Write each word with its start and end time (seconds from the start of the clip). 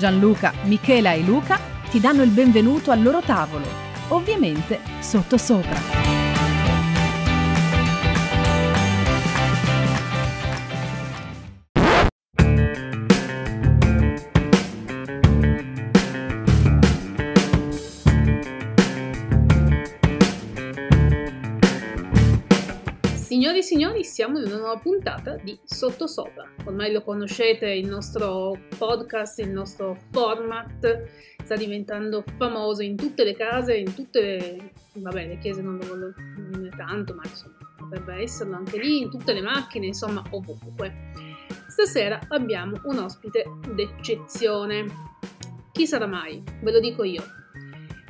Gianluca, 0.00 0.54
Michela 0.62 1.12
e 1.12 1.20
Luca 1.20 1.60
ti 1.90 2.00
danno 2.00 2.22
il 2.22 2.30
benvenuto 2.30 2.90
al 2.90 3.02
loro 3.02 3.20
tavolo, 3.20 3.66
ovviamente 4.08 4.80
sottosopra. 4.98 6.09
E 23.60 23.62
signori, 23.62 24.04
siamo 24.04 24.38
in 24.38 24.46
una 24.46 24.56
nuova 24.56 24.78
puntata 24.78 25.36
di 25.36 25.58
Sottosopra. 25.64 26.50
Ormai 26.64 26.92
lo 26.92 27.02
conoscete, 27.02 27.68
il 27.68 27.86
nostro 27.86 28.58
podcast, 28.78 29.38
il 29.40 29.50
nostro 29.50 29.98
format 30.10 31.02
sta 31.44 31.56
diventando 31.56 32.24
famoso 32.38 32.82
in 32.82 32.96
tutte 32.96 33.22
le 33.22 33.36
case, 33.36 33.76
in 33.76 33.94
tutte 33.94 34.20
le... 34.22 34.72
vabbè, 34.94 35.26
le 35.26 35.38
chiese 35.38 35.60
non 35.60 35.76
lo 35.76 35.86
voglio 35.86 36.14
tanto, 36.74 37.14
ma 37.14 37.20
insomma, 37.24 37.56
potrebbe 37.76 38.22
esserlo 38.22 38.56
anche 38.56 38.78
lì, 38.78 39.02
in 39.02 39.10
tutte 39.10 39.34
le 39.34 39.42
macchine, 39.42 39.86
insomma, 39.86 40.22
ovunque. 40.30 41.12
Stasera 41.68 42.18
abbiamo 42.28 42.80
un 42.84 42.98
ospite 42.98 43.44
d'eccezione. 43.74 44.86
Chi 45.72 45.86
sarà 45.86 46.06
mai? 46.06 46.42
Ve 46.62 46.72
lo 46.72 46.80
dico 46.80 47.04
io. 47.04 47.22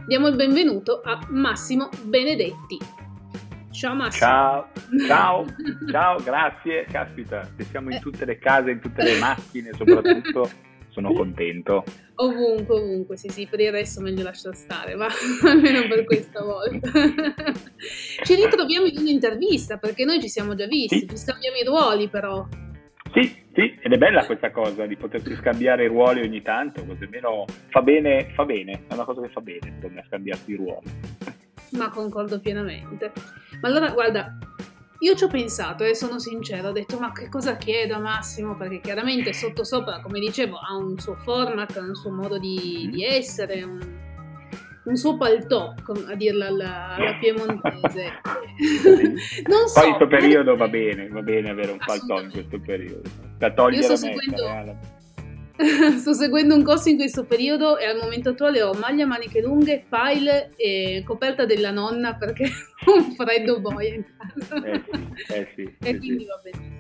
Diamo 0.07 0.29
il 0.29 0.37
benvenuto 0.37 1.01
a 1.05 1.27
Massimo 1.31 1.89
Benedetti. 2.05 2.79
Ciao 3.71 3.95
Massimo. 3.95 4.27
Ciao, 4.27 4.69
ciao, 5.07 5.45
ciao, 5.91 6.19
grazie. 6.23 6.85
Caspita, 6.91 7.49
se 7.57 7.65
siamo 7.65 7.91
in 7.91 7.97
eh. 7.97 8.01
tutte 8.01 8.25
le 8.25 8.39
case, 8.39 8.73
in 8.73 8.81
tutte 8.81 9.03
le 9.03 9.19
macchine, 9.19 9.71
soprattutto, 9.75 10.51
sono 10.89 11.13
contento. 11.13 11.85
Ovunque, 12.17 12.75
ovunque, 12.75 13.17
sì, 13.17 13.29
sì, 13.29 13.47
per 13.47 13.61
il 13.61 13.71
resto 13.71 14.01
meglio 14.01 14.25
lasciare 14.25 14.57
stare, 14.57 14.97
ma 14.97 15.07
almeno 15.47 15.87
per 15.87 16.05
questa 16.05 16.43
volta. 16.43 16.91
ci 18.25 18.35
ritroviamo 18.35 18.87
in 18.87 18.99
un'intervista, 18.99 19.79
perché 19.79 20.05
noi 20.05 20.21
ci 20.21 20.29
siamo 20.29 20.55
già 20.57 20.67
visti, 20.67 20.99
sì. 20.99 21.09
ci 21.09 21.17
scambiamo 21.17 21.57
i 21.57 21.65
ruoli 21.65 22.09
però. 22.09 22.47
Sì, 23.13 23.23
sì, 23.55 23.79
ed 23.81 23.93
è 23.93 23.99
bella 23.99 24.27
questa 24.27 24.51
cosa 24.51 24.87
di 24.87 24.97
potersi 24.97 25.35
scambiare 25.37 25.85
i 25.85 25.89
ruoli 25.89 26.23
ogni 26.23 26.43
tanto, 26.43 26.85
così 26.85 27.05
almeno 27.05 27.45
fa 27.69 27.83
bene, 27.83 28.31
fa 28.35 28.45
bene, 28.45 28.85
è 28.89 28.95
una 28.95 29.05
cosa 29.05 29.21
che 29.23 29.29
fa 29.29 29.41
bene, 29.41 29.61
secondo 29.63 29.95
me, 29.95 30.05
scambiarsi 30.07 30.51
i 30.53 30.57
ruoli 30.57 31.10
ma 31.73 31.89
concordo 31.91 32.41
pienamente. 32.41 33.13
Ma 33.61 33.69
allora, 33.69 33.91
guarda, 33.91 34.37
io 35.01 35.15
ci 35.15 35.25
ho 35.25 35.29
pensato 35.29 35.85
e 35.85 35.95
sono 35.95 36.19
sincero, 36.19 36.69
ho 36.69 36.73
detto 36.73 36.99
ma 36.99 37.13
che 37.13 37.29
cosa 37.29 37.57
chiedo 37.57 37.95
a 37.95 37.99
Massimo? 38.01 38.57
Perché 38.57 38.81
chiaramente 38.81 39.33
sotto 39.33 39.65
sopra, 39.65 40.01
come 40.01 40.21
dicevo, 40.21 40.57
ha 40.57 40.77
un 40.77 40.99
suo 40.99 41.15
format, 41.17 41.75
un 41.77 41.95
suo 41.95 42.11
modo 42.11 42.39
di, 42.39 42.89
di 42.93 43.05
essere, 43.05 43.63
un, 43.63 43.81
un, 44.85 44.97
suo 44.97 45.17
paltò, 45.17 45.75
a 46.07 46.15
dirla 46.15 46.49
alla, 46.49 46.89
alla 46.97 47.15
piemontese. 47.19 48.21
non 49.49 49.69
so, 49.69 49.81
Poi 49.81 49.89
in 49.89 49.97
questo 49.97 50.07
periodo 50.07 50.57
va 50.57 50.69
bene, 50.69 51.09
va 51.09 51.23
bene 51.23 51.49
avere 51.49 51.73
un 51.73 51.79
paltò 51.79 52.21
in 52.21 52.31
questo 52.31 52.61
periodo. 52.61 53.09
Da 53.39 53.53
togliere 53.53 53.87
io 53.87 53.97
sto 53.97 53.97
seguendo... 53.97 54.47
Eh, 54.47 54.99
Sto 55.99 56.15
seguendo 56.15 56.55
un 56.55 56.63
corso 56.63 56.89
in 56.89 56.97
questo 56.97 57.25
periodo 57.25 57.77
e 57.79 57.85
al 57.85 57.99
momento 57.99 58.31
attuale 58.31 58.63
ho 58.63 58.73
maglia 58.73 59.07
maniche 59.07 59.41
lunghe, 59.41 59.85
pile 59.89 60.53
e 60.57 61.03
coperta 61.07 61.45
della 61.45 61.71
nonna 61.71 62.15
perché 62.17 62.51
ho 62.87 62.95
un 62.97 63.13
freddo 63.13 63.61
boia 63.61 63.95
in 63.95 64.05
casa. 64.05 64.65
Eh 64.65 64.83
sì, 64.91 65.33
eh 65.33 65.49
sì, 65.55 65.63
e 65.81 65.89
eh 65.89 65.99
quindi 65.99 66.21
sì. 66.21 66.27
va 66.27 66.41
benissimo. 66.43 66.79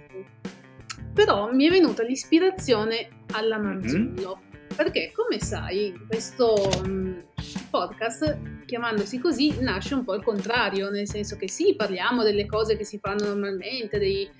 Però 1.12 1.52
mi 1.52 1.66
è 1.66 1.70
venuta 1.70 2.02
l'ispirazione 2.02 3.08
alla 3.32 3.58
mhm. 3.58 3.64
Marzullo. 3.64 4.38
Mm-hmm. 4.40 4.48
Perché, 4.76 5.12
come 5.12 5.40
sai, 5.40 5.92
questo 6.06 6.54
um, 6.82 7.22
podcast, 7.68 8.64
chiamandosi 8.64 9.18
così, 9.18 9.60
nasce 9.60 9.94
un 9.94 10.04
po' 10.04 10.12
al 10.12 10.22
contrario, 10.22 10.90
nel 10.90 11.08
senso 11.08 11.36
che 11.36 11.48
sì, 11.48 11.74
parliamo 11.74 12.22
delle 12.22 12.46
cose 12.46 12.76
che 12.76 12.84
si 12.84 12.98
fanno 12.98 13.26
normalmente, 13.26 13.98
dei, 13.98 14.30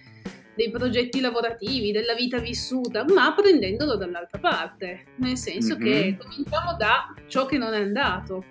dei 0.54 0.70
progetti 0.70 1.20
lavorativi, 1.20 1.92
della 1.92 2.14
vita 2.14 2.38
vissuta, 2.38 3.04
ma 3.04 3.32
prendendolo 3.34 3.96
dall'altra 3.96 4.38
parte, 4.38 5.06
nel 5.16 5.36
senso 5.36 5.76
mm-hmm. 5.76 5.84
che 5.84 6.16
cominciamo 6.18 6.76
da 6.76 7.14
ciò 7.26 7.46
che 7.46 7.58
non 7.58 7.72
è 7.72 7.80
andato, 7.80 8.44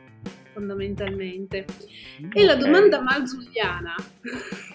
fondamentalmente. 0.53 1.65
Okay. 2.25 2.41
E 2.41 2.45
la 2.45 2.55
domanda 2.55 3.01
marzulliana 3.01 3.95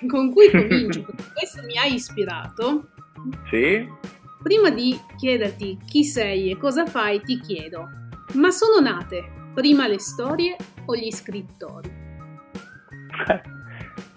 con 0.08 0.32
cui 0.32 0.50
comincio, 0.50 1.02
perché 1.06 1.24
questo 1.32 1.62
mi 1.62 1.76
ha 1.78 1.84
ispirato, 1.84 2.90
sì? 3.50 3.86
prima 4.42 4.70
di 4.70 4.98
chiederti 5.16 5.78
chi 5.86 6.04
sei 6.04 6.50
e 6.50 6.56
cosa 6.58 6.86
fai, 6.86 7.20
ti 7.22 7.40
chiedo, 7.40 7.88
ma 8.34 8.50
sono 8.50 8.78
nate 8.80 9.42
prima 9.54 9.86
le 9.86 9.98
storie 9.98 10.56
o 10.86 10.94
gli 10.94 11.10
scrittori? 11.10 12.02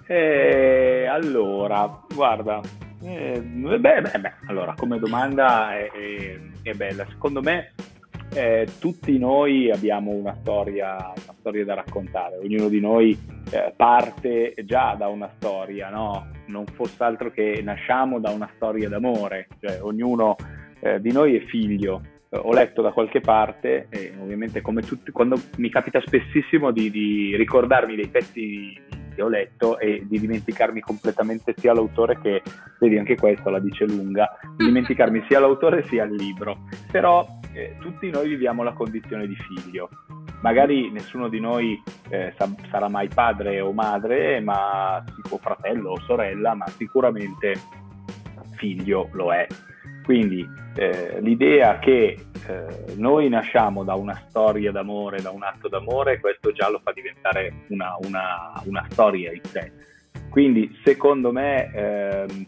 Eh, 0.09 1.05
allora, 1.05 2.01
guarda, 2.15 2.61
eh, 3.03 3.39
beh, 3.41 3.79
beh, 3.79 4.19
beh, 4.19 4.33
allora, 4.47 4.73
come 4.75 4.99
domanda 4.99 5.77
è, 5.77 5.89
è, 5.91 6.39
è 6.63 6.73
bella. 6.73 7.05
Secondo 7.09 7.41
me 7.41 7.73
eh, 8.33 8.67
tutti 8.79 9.17
noi 9.17 9.71
abbiamo 9.71 10.11
una 10.11 10.35
storia, 10.41 10.95
una 10.95 11.35
storia, 11.39 11.65
da 11.65 11.75
raccontare, 11.75 12.37
ognuno 12.37 12.67
di 12.67 12.79
noi 12.79 13.17
eh, 13.51 13.73
parte 13.75 14.53
già 14.65 14.95
da 14.95 15.07
una 15.07 15.29
storia, 15.37 15.89
no? 15.89 16.29
non 16.47 16.65
fosse 16.65 17.03
altro 17.03 17.31
che 17.31 17.61
nasciamo 17.63 18.19
da 18.19 18.31
una 18.31 18.49
storia 18.55 18.89
d'amore, 18.89 19.47
cioè 19.59 19.81
ognuno 19.81 20.35
eh, 20.79 20.99
di 21.01 21.11
noi 21.11 21.35
è 21.35 21.45
figlio. 21.45 22.01
Ho 22.29 22.51
letto 22.51 22.81
da 22.81 22.91
qualche 22.91 23.21
parte, 23.21 23.87
ovviamente 24.21 24.59
come 24.59 24.81
tutti, 24.81 25.11
quando 25.11 25.39
mi 25.57 25.69
capita 25.69 26.01
spessissimo 26.05 26.71
di, 26.71 26.91
di 26.91 27.37
ricordarmi 27.37 27.95
dei 27.95 28.09
pezzi 28.09 28.77
che 29.17 29.23
ho 29.23 29.27
letto 29.29 29.79
e 29.79 30.05
di 30.07 30.19
dimenticarmi 30.19 30.79
completamente 30.79 31.55
sia 31.57 31.73
l'autore 31.73 32.19
che, 32.21 32.43
vedi 32.79 32.99
anche 32.99 33.15
questo 33.15 33.49
la 33.49 33.59
dice 33.59 33.85
lunga, 33.85 34.37
di 34.55 34.65
dimenticarmi 34.65 35.25
sia 35.27 35.39
l'autore 35.39 35.83
sia 35.85 36.03
il 36.03 36.13
libro. 36.13 36.65
Però 36.91 37.25
eh, 37.53 37.75
tutti 37.79 38.11
noi 38.11 38.29
viviamo 38.29 38.61
la 38.61 38.73
condizione 38.73 39.25
di 39.25 39.35
figlio. 39.35 39.89
Magari 40.41 40.91
nessuno 40.91 41.29
di 41.29 41.39
noi 41.39 41.81
eh, 42.09 42.31
sa- 42.37 42.53
sarà 42.69 42.87
mai 42.87 43.07
padre 43.07 43.59
o 43.59 43.73
madre, 43.73 44.39
ma 44.39 45.03
o 45.29 45.37
fratello 45.39 45.91
o 45.91 45.99
sorella, 46.01 46.53
ma 46.53 46.67
sicuramente 46.67 47.55
figlio 48.51 49.09
lo 49.13 49.33
è. 49.33 49.47
Quindi 50.03 50.47
eh, 50.75 51.19
l'idea 51.21 51.79
che 51.79 52.26
eh, 52.47 52.95
noi 52.95 53.27
nasciamo 53.29 53.83
da 53.83 53.95
una 53.95 54.15
storia 54.27 54.71
d'amore, 54.71 55.21
da 55.21 55.31
un 55.31 55.43
atto 55.43 55.67
d'amore, 55.67 56.19
questo 56.19 56.51
già 56.51 56.69
lo 56.69 56.79
fa 56.81 56.91
diventare 56.93 57.65
una, 57.67 57.95
una, 58.01 58.53
una 58.65 58.85
storia 58.89 59.31
in 59.31 59.43
sé. 59.43 59.71
Quindi 60.29 60.79
secondo 60.83 61.31
me 61.31 61.71
ehm, 61.73 62.47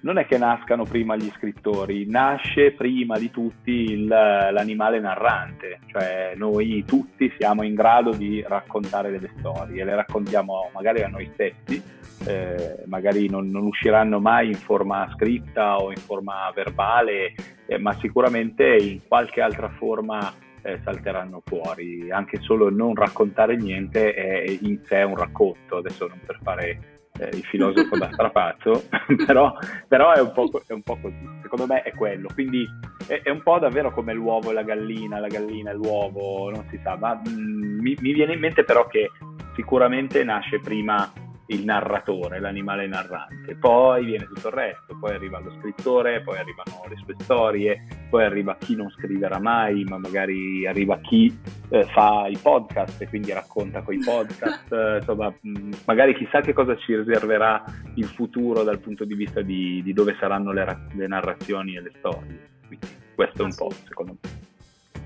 non 0.00 0.18
è 0.18 0.26
che 0.26 0.38
nascano 0.38 0.84
prima 0.84 1.16
gli 1.16 1.30
scrittori, 1.36 2.06
nasce 2.06 2.72
prima 2.72 3.18
di 3.18 3.30
tutti 3.30 3.70
il, 3.70 4.06
l'animale 4.06 5.00
narrante, 5.00 5.80
cioè 5.86 6.34
noi 6.36 6.84
tutti 6.86 7.32
siamo 7.38 7.62
in 7.62 7.74
grado 7.74 8.12
di 8.12 8.44
raccontare 8.46 9.10
delle 9.10 9.30
storie, 9.38 9.84
le 9.84 9.94
raccontiamo 9.94 10.70
magari 10.72 11.02
a 11.02 11.08
noi 11.08 11.30
stessi, 11.32 11.82
eh, 12.26 12.82
magari 12.86 13.28
non, 13.28 13.50
non, 13.50 13.64
usciranno 13.64 14.20
mai 14.20 14.48
in 14.48 14.54
forma 14.54 15.08
scritta 15.14 15.76
o 15.76 15.90
in 15.90 15.96
forma 15.96 16.50
verbale, 16.54 17.34
eh, 17.66 17.78
ma 17.78 17.92
sicuramente 17.94 18.76
in 18.76 19.00
qualche 19.06 19.40
altra 19.40 19.68
forma 19.68 20.32
eh, 20.62 20.80
salteranno 20.82 21.42
fuori. 21.44 22.10
Anche 22.10 22.40
solo 22.40 22.70
non 22.70 22.94
raccontare 22.94 23.56
niente 23.56 24.14
è 24.14 24.44
in 24.60 24.80
sé 24.84 25.02
un 25.02 25.16
racconto, 25.16 25.76
adesso 25.76 26.06
non 26.06 26.20
per 26.24 26.38
fare 26.42 26.98
eh, 27.18 27.28
il 27.32 27.44
filosofo 27.44 27.96
da 27.96 28.08
strapazzo, 28.12 28.84
però, 29.26 29.54
però 29.86 30.12
è, 30.12 30.20
un 30.20 30.32
è, 30.66 30.72
un 30.72 30.82
po', 30.82 30.98
così, 31.00 31.28
secondo 31.42 31.66
me 31.66 31.82
è 31.82 31.92
quello, 31.94 32.28
quindi 32.32 32.66
è, 33.06 33.20
è, 33.22 33.30
un 33.30 33.42
po' 33.42 33.58
davvero 33.58 33.92
come 33.92 34.12
l'uovo 34.12 34.50
e 34.50 34.54
la 34.54 34.62
gallina, 34.62 35.18
la 35.18 35.28
gallina 35.28 35.70
e 35.70 35.74
l'uovo, 35.74 36.50
non 36.50 36.64
si 36.70 36.78
sa, 36.82 36.96
ma 36.96 37.14
mh, 37.14 37.28
mm, 37.28 37.80
mi, 37.80 37.96
mi, 38.00 38.12
viene 38.12 38.34
in 38.34 38.40
mente 38.40 38.64
però 38.64 38.86
che 38.86 39.10
sicuramente 39.54 40.22
nasce 40.24 40.60
prima 40.60 41.10
il 41.48 41.64
narratore, 41.64 42.40
l'animale 42.40 42.86
narrante, 42.86 43.54
poi 43.56 44.04
viene 44.04 44.26
tutto 44.26 44.48
il 44.48 44.54
resto, 44.54 44.96
poi 44.98 45.14
arriva 45.14 45.40
lo 45.40 45.52
scrittore, 45.58 46.22
poi 46.22 46.38
arrivano 46.38 46.84
le 46.88 46.96
sue 47.04 47.14
storie, 47.20 47.86
poi 48.10 48.24
arriva 48.24 48.56
chi 48.56 48.74
non 48.74 48.90
scriverà 48.90 49.38
mai, 49.38 49.84
ma 49.84 49.98
magari 49.98 50.66
arriva 50.66 50.98
chi 51.00 51.36
eh, 51.70 51.84
fa 51.84 52.26
i 52.28 52.36
podcast 52.36 53.00
e 53.00 53.08
quindi 53.08 53.32
racconta 53.32 53.82
coi 53.82 53.98
podcast, 53.98 54.72
eh, 54.72 54.96
insomma, 54.98 55.32
mh, 55.40 55.70
magari 55.86 56.14
chissà 56.14 56.40
che 56.40 56.52
cosa 56.52 56.76
ci 56.76 56.94
riserverà 56.94 57.64
il 57.94 58.06
futuro 58.06 58.62
dal 58.62 58.80
punto 58.80 59.04
di 59.04 59.14
vista 59.14 59.40
di, 59.40 59.82
di 59.82 59.92
dove 59.92 60.16
saranno 60.18 60.52
le, 60.52 60.64
ra- 60.64 60.86
le, 60.92 61.06
narrazioni 61.06 61.76
e 61.76 61.80
le 61.80 61.92
storie. 61.98 62.48
Quindi 62.66 62.86
questo 63.14 63.42
è 63.42 63.44
un 63.44 63.54
po' 63.54 63.70
secondo 63.86 64.18
me. 64.20 64.47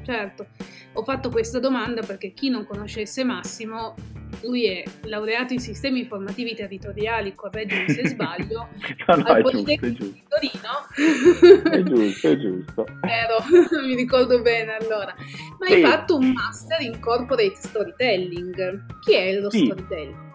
Certo, 0.04 0.46
ho 0.94 1.02
fatto 1.02 1.30
questa 1.30 1.58
domanda 1.58 2.02
perché 2.02 2.32
chi 2.32 2.48
non 2.48 2.66
conoscesse 2.66 3.24
Massimo 3.24 3.94
lui 4.42 4.66
è 4.66 4.82
laureato 5.02 5.52
in 5.52 5.60
sistemi 5.60 6.00
informativi 6.00 6.54
territoriali, 6.54 7.34
correggimi 7.34 7.88
se 7.88 8.08
sbaglio, 8.08 8.68
no, 9.06 9.16
no, 9.16 9.24
al 9.24 9.42
Politecnico 9.42 10.04
di 10.04 10.22
Torino. 10.28 11.70
è 11.70 11.82
giusto, 11.82 12.28
è 12.28 12.38
giusto. 12.38 12.86
Vero, 13.00 13.36
mi 13.86 13.94
ricordo 13.94 14.40
bene 14.40 14.76
allora. 14.76 15.14
Ma 15.58 15.66
sì. 15.66 15.74
hai 15.74 15.82
fatto 15.82 16.16
un 16.16 16.32
master 16.32 16.80
in 16.80 16.98
corporate 16.98 17.54
storytelling. 17.54 19.00
Chi 19.00 19.14
è 19.14 19.38
lo 19.38 19.50
sì. 19.50 19.66
storytelling? 19.66 20.30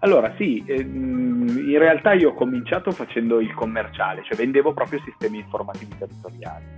Allora 0.00 0.32
sì, 0.36 0.62
ehm, 0.64 1.58
in 1.58 1.78
realtà 1.78 2.12
io 2.12 2.30
ho 2.30 2.34
cominciato 2.34 2.92
facendo 2.92 3.40
il 3.40 3.52
commerciale, 3.54 4.22
cioè 4.22 4.36
vendevo 4.36 4.72
proprio 4.72 5.00
sistemi 5.04 5.38
informativi 5.38 5.92
territoriali. 5.98 6.77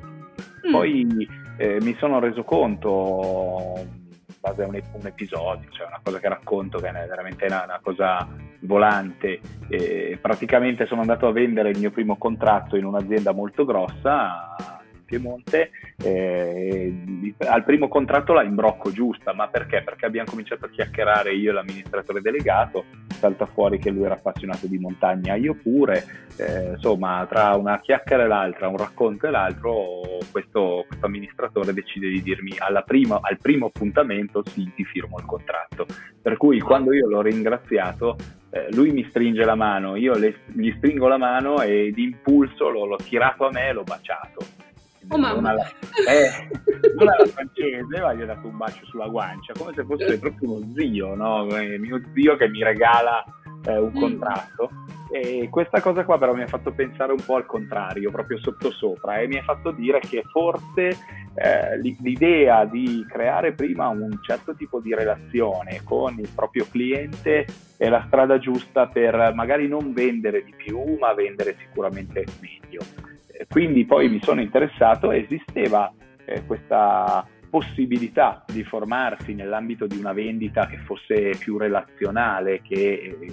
Mm. 0.67 0.73
Poi 0.73 1.29
eh, 1.57 1.79
mi 1.81 1.97
sono 1.99 2.19
reso 2.21 2.43
conto 2.43 3.99
base 4.41 4.63
a 4.63 4.67
un, 4.67 4.81
un, 4.93 5.07
episodio, 5.07 5.69
cioè 5.71 5.87
una 5.87 6.01
cosa 6.03 6.19
che 6.19 6.29
racconto 6.29 6.79
che 6.79 6.89
è 6.89 7.07
veramente 7.07 7.47
una, 7.47 7.65
una 7.65 7.81
cosa 7.83 8.27
volante. 8.61 9.41
E 9.69 10.19
praticamente 10.21 10.87
sono 10.87 11.03
andato 11.03 11.27
a 11.27 11.33
vendere 11.33 11.71
il 11.71 11.79
mio 11.79 11.91
primo 11.91 12.17
contratto 12.17 12.77
in 12.77 12.85
un'azienda 12.85 13.33
molto 13.33 13.65
grossa 13.65 14.80
Piemonte, 15.11 15.71
eh, 16.05 17.35
al 17.39 17.65
primo 17.65 17.89
contratto 17.89 18.33
la 18.33 18.45
imbrocco 18.45 18.93
giusta, 18.93 19.35
ma 19.35 19.49
perché? 19.49 19.83
Perché 19.83 20.07
abbiamo 20.07 20.31
cominciato 20.31 20.67
a 20.67 20.69
chiacchierare 20.69 21.35
io 21.35 21.51
e 21.51 21.55
l'amministratore 21.55 22.21
delegato, 22.21 22.85
salta 23.09 23.47
fuori 23.47 23.79
che 23.79 23.91
lui 23.91 24.05
era 24.05 24.15
appassionato 24.15 24.69
di 24.69 24.79
montagna, 24.79 25.35
io 25.35 25.55
pure, 25.55 26.29
eh, 26.37 26.75
insomma 26.75 27.27
tra 27.29 27.57
una 27.57 27.81
chiacchiera 27.81 28.23
e 28.23 28.29
l'altra, 28.29 28.69
un 28.69 28.77
racconto 28.77 29.27
e 29.27 29.31
l'altro, 29.31 30.01
questo, 30.31 30.85
questo 30.87 31.07
amministratore 31.07 31.73
decide 31.73 32.09
di 32.09 32.23
dirmi 32.23 32.53
prima, 32.87 33.19
al 33.21 33.39
primo 33.39 33.67
appuntamento 33.67 34.45
sì, 34.47 34.71
ti 34.77 34.85
firmo 34.85 35.19
il 35.19 35.25
contratto. 35.25 35.87
Per 36.23 36.37
cui 36.37 36.61
quando 36.61 36.93
io 36.93 37.09
l'ho 37.09 37.21
ringraziato, 37.21 38.17
eh, 38.51 38.69
lui 38.73 38.93
mi 38.93 39.05
stringe 39.09 39.45
la 39.45 39.55
mano, 39.55 39.97
io 39.97 40.17
le, 40.17 40.43
gli 40.47 40.73
stringo 40.77 41.09
la 41.09 41.19
mano 41.19 41.63
e 41.63 41.91
d'impulso 41.93 42.69
l'ho, 42.69 42.87
l'ho 42.87 42.97
tirato 42.97 43.47
a 43.47 43.51
me 43.51 43.69
e 43.69 43.73
l'ho 43.73 43.85
baciato. 43.85 44.69
Oh 45.09 45.19
mamma! 45.19 45.51
Alla, 45.51 45.69
eh, 46.09 46.49
non 46.97 47.09
alla 47.09 47.27
francese, 47.27 48.01
ma 48.01 48.13
gli 48.13 48.23
ho 48.23 48.27
dato 48.27 48.47
un 48.47 48.57
bacio 48.57 48.85
sulla 48.87 49.09
guancia, 49.09 49.53
come 49.57 49.73
se 49.75 49.85
fosse 49.85 50.19
proprio 50.19 50.53
uno 50.53 50.73
zio, 50.75 51.15
no? 51.15 51.47
Eh, 51.57 51.79
mio 51.79 52.01
zio 52.15 52.37
che 52.37 52.49
mi 52.49 52.63
regala 52.63 53.25
eh, 53.65 53.79
un 53.79 53.91
mm. 53.91 54.01
contratto. 54.01 54.71
E 55.13 55.49
questa 55.51 55.81
cosa 55.81 56.05
qua 56.05 56.19
però 56.19 56.35
mi 56.35 56.43
ha 56.43 56.47
fatto 56.47 56.71
pensare 56.71 57.11
un 57.11 57.21
po' 57.25 57.35
al 57.35 57.45
contrario, 57.45 58.13
proprio 58.13 58.39
sottosopra, 58.39 59.19
e 59.19 59.27
mi 59.27 59.39
ha 59.39 59.43
fatto 59.43 59.73
dire 59.73 59.99
che 59.99 60.23
forse 60.31 60.97
eh, 61.35 61.79
l'idea 61.81 62.65
di 62.65 63.05
creare 63.09 63.53
prima 63.53 63.89
un 63.89 64.21
certo 64.23 64.55
tipo 64.55 64.79
di 64.79 64.95
relazione 64.95 65.81
con 65.83 66.17
il 66.21 66.29
proprio 66.33 66.65
cliente 66.71 67.45
è 67.77 67.89
la 67.89 68.05
strada 68.07 68.39
giusta 68.39 68.87
per 68.87 69.33
magari 69.35 69.67
non 69.67 69.93
vendere 69.93 70.45
di 70.45 70.55
più, 70.55 70.97
ma 71.01 71.13
vendere 71.13 71.57
sicuramente 71.59 72.25
meglio 72.41 73.10
quindi 73.49 73.85
poi 73.85 74.09
mi 74.09 74.21
sono 74.23 74.41
interessato 74.41 75.13
esisteva 75.13 75.93
eh, 76.25 76.45
questa 76.47 77.27
possibilità 77.51 78.45
di 78.47 78.63
formarsi 78.63 79.35
nell'ambito 79.35 79.87
di 79.87 79.99
una 79.99 80.13
vendita 80.13 80.67
che 80.67 80.79
fosse 80.79 81.35
più 81.39 81.59
relazionale 81.59 82.63
che 82.63 83.17
eh, 83.21 83.33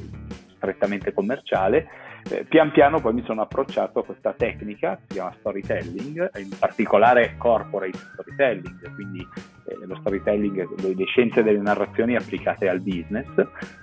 strettamente 0.56 1.14
commerciale. 1.14 1.88
Eh, 2.30 2.44
pian 2.44 2.72
piano 2.72 3.00
poi 3.00 3.14
mi 3.14 3.24
sono 3.24 3.42
approcciato 3.42 4.00
a 4.00 4.04
questa 4.04 4.34
tecnica, 4.34 5.00
si 5.08 5.14
chiama 5.14 5.34
storytelling, 5.40 6.30
in 6.40 6.50
particolare 6.60 7.36
corporate 7.38 7.98
storytelling, 7.98 8.96
quindi 8.96 9.26
eh, 9.66 9.86
lo 9.86 9.96
storytelling, 10.02 10.82
le, 10.82 10.96
le, 10.96 11.06
scienze 11.06 11.42
delle 11.42 11.62
narrazioni 11.62 12.16
applicate 12.16 12.68
al 12.68 12.82
business 12.82 13.30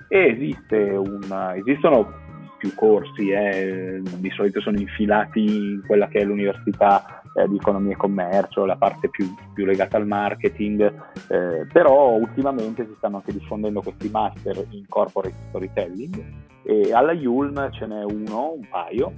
e 0.09 0.27
esiste 0.27 0.77
una, 0.77 1.55
esistono 1.55 2.24
più 2.65 2.73
corsi, 2.73 3.29
eh, 3.29 4.01
di 4.17 4.29
solito 4.31 4.59
sono 4.59 4.79
infilati 4.79 5.45
in 5.45 5.83
quella 5.85 6.07
che 6.07 6.19
è 6.19 6.23
l'università 6.23 7.21
eh, 7.35 7.47
di 7.47 7.57
economia 7.57 7.93
e 7.93 7.97
commercio, 7.97 8.65
la 8.65 8.75
parte 8.75 9.07
più, 9.09 9.31
più 9.53 9.65
legata 9.65 9.97
al 9.97 10.07
marketing, 10.07 10.81
eh, 11.29 11.67
però 11.71 12.13
ultimamente 12.13 12.85
si 12.87 12.95
stanno 12.97 13.17
anche 13.17 13.33
diffondendo 13.33 13.81
questi 13.81 14.09
master 14.09 14.65
in 14.71 14.85
corporate 14.87 15.35
storytelling 15.49 16.23
e 16.63 16.91
alla 16.91 17.13
Yulm 17.13 17.71
ce 17.71 17.85
n'è 17.85 18.03
uno, 18.03 18.53
un 18.53 18.67
paio, 18.67 19.13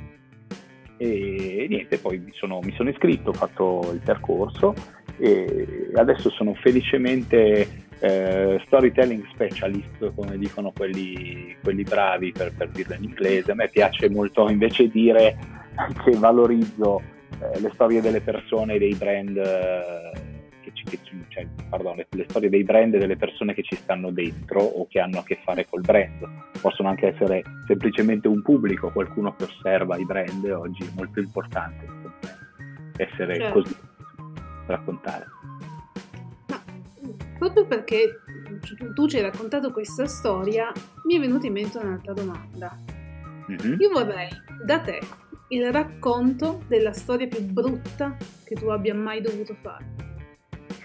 e 0.98 1.68
niente, 1.70 2.00
poi 2.00 2.18
mi 2.18 2.32
sono, 2.34 2.60
mi 2.62 2.74
sono 2.76 2.90
iscritto, 2.90 3.30
ho 3.30 3.34
fatto 3.34 3.92
il 3.94 4.02
percorso 4.04 4.74
e 5.20 5.92
adesso 5.96 6.30
sono 6.32 6.54
felicemente 6.56 7.86
eh, 8.00 8.62
storytelling 8.66 9.26
specialist, 9.32 10.14
come 10.16 10.38
dicono 10.38 10.72
quelli, 10.72 11.56
quelli 11.62 11.84
bravi 11.84 12.32
per, 12.32 12.54
per, 12.54 12.70
dirlo 12.70 12.96
in 12.96 13.04
inglese. 13.04 13.52
A 13.52 13.56
me 13.56 13.70
piace 13.70 14.10
molto 14.10 14.50
invece 14.50 14.88
dire 14.88 15.38
che 16.04 16.12
valorizzo 16.18 17.02
eh, 17.40 17.60
le 17.60 17.72
storie 17.74 18.02
delle 18.02 18.22
persone 18.22 18.76
e 18.76 18.80
dei 18.80 18.96
brand. 18.96 19.38
Eh, 19.38 20.36
che 20.62 20.72
ci, 20.74 20.84
che 20.84 21.00
ci, 21.04 21.24
cioè, 21.30 21.48
pardon, 21.70 21.96
le, 21.96 22.08
le, 22.10 22.26
storie 22.28 22.50
dei 22.50 22.64
brand 22.64 22.94
e 22.94 22.98
delle 22.98 23.16
persone 23.16 23.54
che 23.54 23.64
ci 23.64 23.76
stanno 23.76 24.12
dentro 24.12 24.60
o 24.60 24.86
che 24.88 25.00
hanno 25.00 25.20
a 25.20 25.24
che 25.24 25.40
fare 25.44 25.66
col 25.66 25.82
brand. 25.82 26.28
Possono 26.60 26.90
anche 26.90 27.08
essere 27.08 27.42
semplicemente 27.66 28.28
un 28.28 28.42
pubblico, 28.42 28.92
qualcuno 28.92 29.34
che 29.36 29.46
osserva 29.46 29.98
i 29.98 30.06
brand 30.06 30.44
oggi 30.46 30.84
è 30.84 30.90
molto 30.94 31.20
importante 31.20 31.98
essere 32.98 33.36
certo. 33.36 33.62
così, 33.62 33.76
raccontare 34.66 35.26
proprio 37.38 37.66
perché 37.66 38.22
tu 38.94 39.08
ci 39.08 39.18
hai 39.18 39.24
raccontato 39.24 39.72
questa 39.72 40.06
storia, 40.06 40.72
mi 41.06 41.16
è 41.16 41.20
venuta 41.20 41.48
in 41.48 41.54
mente 41.54 41.78
un'altra 41.78 42.14
domanda. 42.14 42.76
Mm-hmm. 43.52 43.80
Io 43.80 43.90
vorrei 43.90 44.30
da 44.66 44.80
te 44.80 45.00
il 45.50 45.72
racconto 45.72 46.64
della 46.68 46.92
storia 46.92 47.28
più 47.28 47.42
brutta 47.42 48.18
che 48.44 48.56
tu 48.56 48.68
abbia 48.68 48.94
mai 48.94 49.22
dovuto 49.22 49.56
fare. 49.62 49.86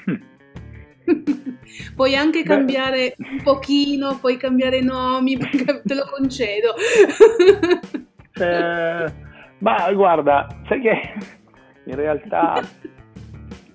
Puoi 1.95 2.15
anche 2.15 2.43
cambiare 2.43 3.15
Beh. 3.17 3.29
un 3.29 3.43
pochino, 3.43 4.19
puoi 4.19 4.37
cambiare 4.37 4.81
nomi, 4.83 5.39
te 5.39 5.95
lo 5.95 6.07
concedo. 6.11 6.75
eh, 8.39 9.13
ma 9.59 9.93
guarda, 9.93 10.47
sai 10.69 10.81
che 10.81 11.15
in 11.85 11.95
realtà 11.97 12.61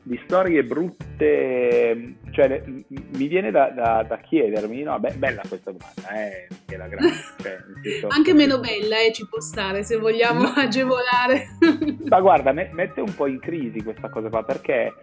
di 0.04 0.20
storie 0.26 0.64
brutte 0.64 2.16
cioè, 2.38 2.62
mi 2.68 3.28
viene 3.28 3.50
da, 3.50 3.72
da, 3.72 4.06
da 4.08 4.20
chiedermi, 4.20 4.84
no, 4.84 5.00
beh, 5.00 5.16
bella 5.16 5.42
questa 5.50 5.72
domanda, 5.72 6.24
eh, 6.24 6.48
grande, 6.68 6.98
cioè, 7.42 7.58
senso, 7.82 8.08
Anche 8.16 8.36
meno 8.36 8.60
bella, 8.60 9.00
eh, 9.00 9.12
ci 9.12 9.28
può 9.28 9.40
stare, 9.40 9.84
se 9.84 9.98
vogliamo 9.98 10.42
no. 10.42 10.54
agevolare. 10.56 11.58
Ma 12.08 12.22
guarda, 12.22 12.52
me, 12.52 12.70
mette 12.74 13.02
un 13.02 13.12
po' 13.16 13.26
in 13.26 13.40
crisi 13.40 13.82
questa 13.82 14.10
cosa 14.10 14.30
qua, 14.30 14.44
perché 14.44 14.86
eh, 14.86 14.94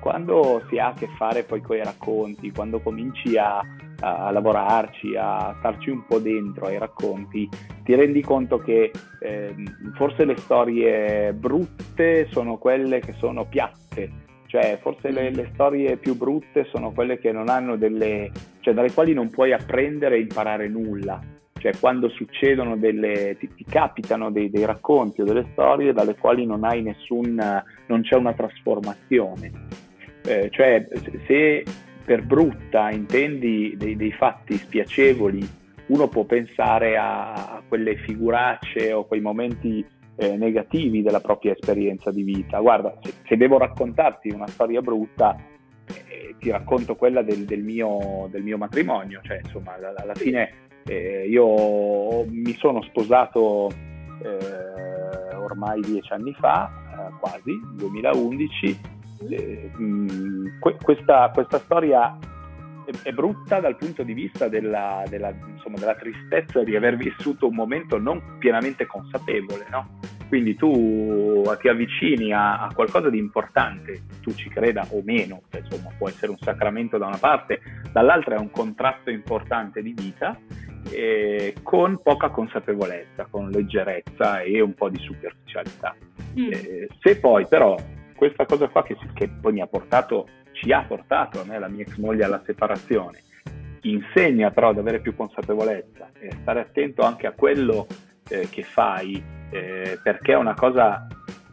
quando 0.00 0.64
si 0.70 0.78
ha 0.78 0.86
a 0.86 0.92
che 0.94 1.08
fare 1.18 1.42
poi 1.42 1.60
con 1.60 1.76
i 1.76 1.84
racconti, 1.84 2.52
quando 2.52 2.80
cominci 2.80 3.36
a, 3.36 3.58
a, 4.00 4.30
lavorarci, 4.30 5.14
a 5.14 5.56
starci 5.58 5.90
un 5.90 6.06
po' 6.06 6.20
dentro 6.20 6.68
ai 6.68 6.78
racconti, 6.78 7.46
ti 7.84 7.94
rendi 7.94 8.22
conto 8.22 8.60
che 8.60 8.90
eh, 9.20 9.54
forse 9.94 10.24
le 10.24 10.38
storie 10.38 11.34
brutte 11.34 12.28
sono 12.30 12.56
quelle 12.56 13.00
che 13.00 13.12
sono 13.18 13.44
piatte, 13.44 14.26
cioè, 14.48 14.78
forse 14.80 15.10
le, 15.10 15.30
le, 15.30 15.50
storie 15.52 15.98
più 15.98 16.16
brutte 16.16 16.64
sono 16.70 16.90
quelle 16.92 17.18
che 17.18 17.32
non 17.32 17.50
hanno 17.50 17.76
delle, 17.76 18.30
cioè 18.60 18.72
dalle 18.72 18.92
quali 18.92 19.12
non 19.12 19.28
puoi 19.28 19.52
apprendere 19.52 20.16
e 20.16 20.20
imparare 20.20 20.68
nulla. 20.68 21.20
Cioè, 21.52 21.72
quando 21.78 22.08
succedono 22.08 22.78
delle, 22.78 23.36
ti, 23.38 23.52
ti 23.54 23.64
capitano 23.64 24.30
dei, 24.30 24.48
dei, 24.48 24.64
racconti 24.64 25.20
o 25.20 25.24
delle 25.24 25.48
storie 25.52 25.92
dalle 25.92 26.14
quali 26.14 26.46
non 26.46 26.64
hai 26.64 26.80
nessun, 26.80 27.34
non 27.86 28.00
c'è 28.00 28.14
una 28.16 28.32
trasformazione. 28.32 29.52
Eh, 30.24 30.48
cioè, 30.50 30.88
se 31.26 31.64
per 32.06 32.22
brutta 32.22 32.90
intendi 32.90 33.74
dei, 33.76 33.96
dei 33.96 34.12
fatti 34.12 34.56
spiacevoli, 34.56 35.46
uno 35.88 36.08
può 36.08 36.24
pensare 36.24 36.96
a, 36.96 37.34
a 37.34 37.62
quelle 37.68 37.96
figuracce 37.96 38.94
o 38.94 39.04
quei 39.04 39.20
momenti 39.20 39.84
eh, 40.18 40.36
negativi 40.36 41.02
della 41.02 41.20
propria 41.20 41.52
esperienza 41.52 42.10
di 42.10 42.22
vita. 42.22 42.58
Guarda, 42.58 42.98
se, 43.00 43.14
se 43.24 43.36
devo 43.36 43.56
raccontarti 43.56 44.30
una 44.30 44.48
storia 44.48 44.82
brutta, 44.82 45.36
eh, 45.86 46.34
ti 46.38 46.50
racconto 46.50 46.96
quella 46.96 47.22
del, 47.22 47.44
del, 47.44 47.62
mio, 47.62 48.26
del, 48.28 48.42
mio, 48.42 48.58
matrimonio, 48.58 49.20
cioè 49.22 49.40
insomma 49.42 49.74
alla, 49.74 50.14
fine 50.14 50.66
Eh, 50.84 51.28
io 51.28 52.24
mi 52.24 52.54
sono 52.54 52.82
sposato 52.82 53.68
eh, 54.22 55.36
ormai 55.36 55.80
dieci 55.82 56.12
anni 56.12 56.32
fa, 56.32 56.68
eh, 56.68 57.12
quasi, 57.20 57.52
2011. 57.74 58.80
Eh, 59.30 59.70
mh, 59.76 59.82
mm, 59.82 60.46
que- 60.60 60.76
questa, 60.82 61.30
questa 61.32 61.58
storia 61.58 62.18
è 63.02 63.12
brutta 63.12 63.60
dal 63.60 63.76
punto 63.76 64.02
di 64.02 64.14
vista 64.14 64.48
della, 64.48 65.04
della, 65.08 65.32
insomma, 65.54 65.76
della, 65.76 65.94
tristezza 65.94 66.64
di 66.64 66.74
aver 66.74 66.96
vissuto 66.96 67.46
un 67.46 67.54
momento 67.54 67.98
non 67.98 68.38
pienamente 68.38 68.86
consapevole, 68.86 69.66
no? 69.70 69.97
Quindi 70.28 70.54
tu 70.56 71.42
ti 71.58 71.68
avvicini 71.68 72.32
a, 72.32 72.60
a, 72.60 72.72
qualcosa 72.74 73.08
di 73.08 73.18
importante, 73.18 74.02
tu 74.20 74.34
ci 74.34 74.50
creda 74.50 74.86
o 74.90 75.00
meno, 75.02 75.42
che 75.48 75.60
insomma 75.60 75.90
può 75.96 76.08
essere 76.08 76.30
un 76.30 76.38
sacramento 76.38 76.98
da 76.98 77.06
una 77.06 77.16
parte, 77.16 77.60
dall'altra 77.92 78.36
è 78.36 78.38
un 78.38 78.50
contratto 78.50 79.10
importante 79.10 79.80
di 79.82 79.94
vita, 79.96 80.38
eh, 80.90 81.54
con 81.62 82.00
poca 82.02 82.28
consapevolezza, 82.28 83.26
con 83.30 83.48
leggerezza 83.48 84.40
e 84.40 84.60
un 84.60 84.74
po' 84.74 84.90
di 84.90 84.98
superficialità. 84.98 85.96
Mm. 86.38 86.52
Eh, 86.52 86.88
se 87.00 87.18
poi 87.18 87.46
però 87.48 87.76
questa 88.14 88.44
cosa 88.44 88.68
qua 88.68 88.82
che, 88.82 88.96
che 89.14 89.28
poi 89.28 89.52
mi 89.52 89.60
ha 89.60 89.66
portato 89.66 90.28
ci 90.52 90.72
ha 90.72 90.82
portato 90.82 91.40
a 91.40 91.44
me 91.44 91.56
e 91.56 91.58
la 91.58 91.68
mia 91.68 91.84
ex 91.84 91.96
moglie 91.96 92.24
alla 92.24 92.42
separazione, 92.44 93.22
insegna 93.82 94.50
però 94.50 94.70
ad 94.70 94.78
avere 94.78 95.00
più 95.00 95.14
consapevolezza 95.14 96.10
e 96.18 96.32
stare 96.40 96.60
attento 96.60 97.02
anche 97.02 97.26
a 97.26 97.32
quello 97.32 97.86
eh, 98.28 98.48
che 98.50 98.62
fai, 98.62 99.22
eh, 99.50 99.98
perché 100.02 100.32
è 100.32 100.36
una 100.36 100.54
cosa 100.54 101.06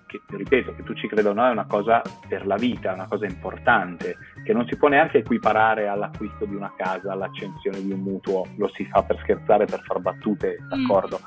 che, 0.05 0.21
ripeto, 0.27 0.75
che 0.75 0.83
tu 0.83 0.93
ci 0.93 1.07
creda 1.07 1.29
o 1.29 1.33
no, 1.33 1.47
è 1.47 1.51
una 1.51 1.65
cosa 1.65 2.01
per 2.27 2.45
la 2.45 2.55
vita, 2.55 2.91
è 2.91 2.93
una 2.93 3.07
cosa 3.07 3.25
importante, 3.25 4.17
che 4.43 4.53
non 4.53 4.65
si 4.67 4.77
può 4.77 4.87
neanche 4.87 5.19
equiparare 5.19 5.87
all'acquisto 5.87 6.45
di 6.45 6.55
una 6.55 6.71
casa, 6.75 7.11
all'accensione 7.11 7.81
di 7.81 7.91
un 7.91 7.99
mutuo, 7.99 8.45
lo 8.57 8.69
si 8.73 8.85
fa 8.85 9.03
per 9.03 9.17
scherzare, 9.19 9.65
per 9.65 9.81
far 9.81 9.99
battute, 9.99 10.57
mm. 10.61 10.67
d'accordo? 10.67 11.19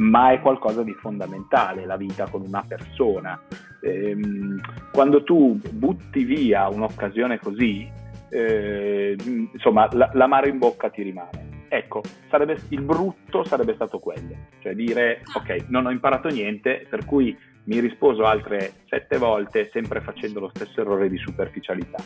ma 0.00 0.32
è 0.32 0.40
qualcosa 0.40 0.82
di 0.82 0.94
fondamentale, 0.94 1.84
la 1.84 1.96
vita 1.96 2.26
con 2.28 2.42
una 2.42 2.64
persona. 2.66 3.38
Ehm, 3.82 4.60
quando 4.92 5.22
tu 5.24 5.60
butti 5.72 6.24
via 6.24 6.68
un'occasione 6.68 7.38
così, 7.38 7.88
eh, 8.30 9.16
insomma, 9.52 9.88
la, 9.92 10.10
l'amaro 10.14 10.48
in 10.48 10.58
bocca 10.58 10.88
ti 10.88 11.02
rimane. 11.02 11.49
Ecco, 11.72 12.02
sarebbe, 12.28 12.58
il 12.70 12.82
brutto 12.82 13.44
sarebbe 13.44 13.74
stato 13.74 14.00
quello, 14.00 14.34
cioè 14.58 14.74
dire 14.74 15.22
ok, 15.34 15.66
non 15.68 15.86
ho 15.86 15.90
imparato 15.90 16.28
niente, 16.28 16.84
per 16.90 17.04
cui 17.04 17.36
mi 17.64 17.78
risposo 17.78 18.24
altre 18.24 18.72
sette 18.88 19.18
volte 19.18 19.70
sempre 19.72 20.00
facendo 20.00 20.40
lo 20.40 20.50
stesso 20.52 20.80
errore 20.80 21.08
di 21.08 21.16
superficialità. 21.16 22.02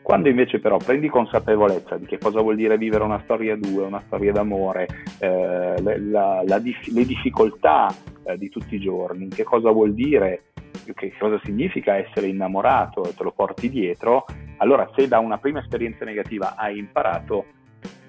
Quando 0.00 0.28
invece 0.28 0.60
però 0.60 0.76
prendi 0.76 1.08
consapevolezza 1.08 1.96
di 1.96 2.06
che 2.06 2.18
cosa 2.18 2.40
vuol 2.40 2.54
dire 2.54 2.78
vivere 2.78 3.02
una 3.02 3.20
storia 3.24 3.56
due, 3.56 3.82
una 3.82 4.02
storia 4.06 4.30
d'amore, 4.30 4.86
eh, 5.18 5.82
la, 5.82 6.44
la, 6.46 6.58
le 6.58 7.04
difficoltà 7.04 7.92
eh, 8.22 8.38
di 8.38 8.48
tutti 8.48 8.76
i 8.76 8.80
giorni, 8.80 9.26
che 9.26 9.42
cosa 9.42 9.72
vuol 9.72 9.92
dire, 9.92 10.52
che 10.94 11.12
cosa 11.18 11.40
significa 11.42 11.96
essere 11.96 12.28
innamorato 12.28 13.08
e 13.08 13.14
te 13.14 13.24
lo 13.24 13.32
porti 13.32 13.68
dietro, 13.68 14.24
allora 14.58 14.88
se 14.94 15.08
da 15.08 15.18
una 15.18 15.38
prima 15.38 15.58
esperienza 15.58 16.04
negativa 16.04 16.54
hai 16.54 16.78
imparato, 16.78 17.46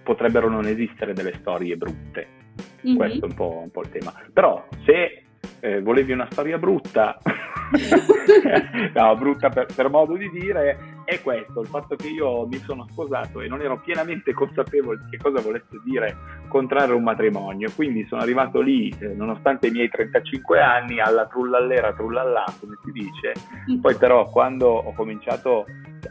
potrebbero 0.03 0.49
non 0.49 0.65
esistere 0.65 1.13
delle 1.13 1.33
storie 1.39 1.75
brutte. 1.75 2.27
Mm-hmm. 2.85 2.95
Questo 2.95 3.25
è 3.25 3.29
un 3.29 3.35
po', 3.35 3.59
un 3.63 3.71
po', 3.71 3.81
il 3.81 3.89
tema. 3.89 4.13
Però 4.33 4.67
se 4.85 5.23
eh, 5.61 5.81
volevi 5.81 6.11
una 6.11 6.27
storia 6.29 6.57
brutta, 6.57 7.17
no, 8.93 9.15
brutta 9.15 9.49
per, 9.49 9.67
per, 9.73 9.89
modo 9.89 10.15
di 10.15 10.29
dire, 10.29 11.03
è 11.05 11.21
questo, 11.21 11.61
il 11.61 11.67
fatto 11.67 11.95
che 11.95 12.07
io 12.07 12.45
mi 12.47 12.57
sono 12.57 12.85
sposato 12.89 13.41
e 13.41 13.47
non 13.47 13.61
ero 13.61 13.79
pienamente 13.79 14.33
consapevole 14.33 14.99
di 15.03 15.11
che 15.11 15.17
cosa 15.17 15.39
volesse 15.39 15.79
dire 15.85 16.17
contrarre 16.47 16.93
un 16.93 17.03
matrimonio, 17.03 17.71
quindi 17.75 18.05
sono 18.07 18.21
arrivato 18.21 18.59
lì, 18.59 18.93
eh, 18.99 19.13
nonostante 19.13 19.67
i 19.67 19.71
miei 19.71 19.89
35 19.89 20.59
anni, 20.59 20.99
alla 20.99 21.27
trullallera, 21.27 21.93
trullallà, 21.93 22.45
come 22.59 22.77
si 22.83 22.91
dice, 22.91 23.33
poi 23.79 23.95
però 23.95 24.29
quando 24.29 24.67
ho 24.67 24.93
cominciato, 24.93 25.65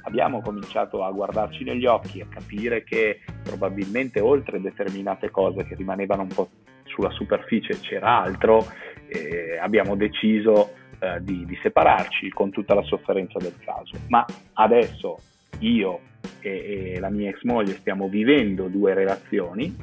abbiamo 0.05 0.41
cominciato 0.41 1.05
a 1.05 1.11
guardarci 1.11 1.65
negli 1.65 1.87
occhi, 1.87 2.21
a 2.21 2.27
capire 2.29 2.85
che 2.85 3.21
probabilmente 3.43 4.21
oltre 4.21 4.61
determinate 4.61 5.31
cose 5.31 5.65
che 5.65 5.75
rimanevano 5.75 6.23
un 6.23 6.29
po' 6.29 6.49
sulla 6.95 7.11
superficie 7.11 7.79
c'era 7.81 8.23
altro, 8.23 8.67
eh, 9.09 9.59
abbiamo 9.61 9.97
deciso 9.97 10.75
eh, 10.99 11.19
di, 11.23 11.45
di, 11.45 11.59
separarci 11.63 12.31
con 12.31 12.51
tutta 12.51 12.75
la 12.75 12.83
sofferenza 12.83 13.39
del 13.39 13.55
caso. 13.65 13.97
Ma 14.09 14.25
adesso 14.55 15.19
io 15.61 16.01
e, 16.41 16.95
e 16.95 17.01
la 17.01 17.11
mia 17.11 17.31
ex 17.31 17.43
moglie 17.43 17.75
stiamo 17.75 18.09
vivendo 18.09 18.69
due 18.69 18.95
relazioni 18.95 19.75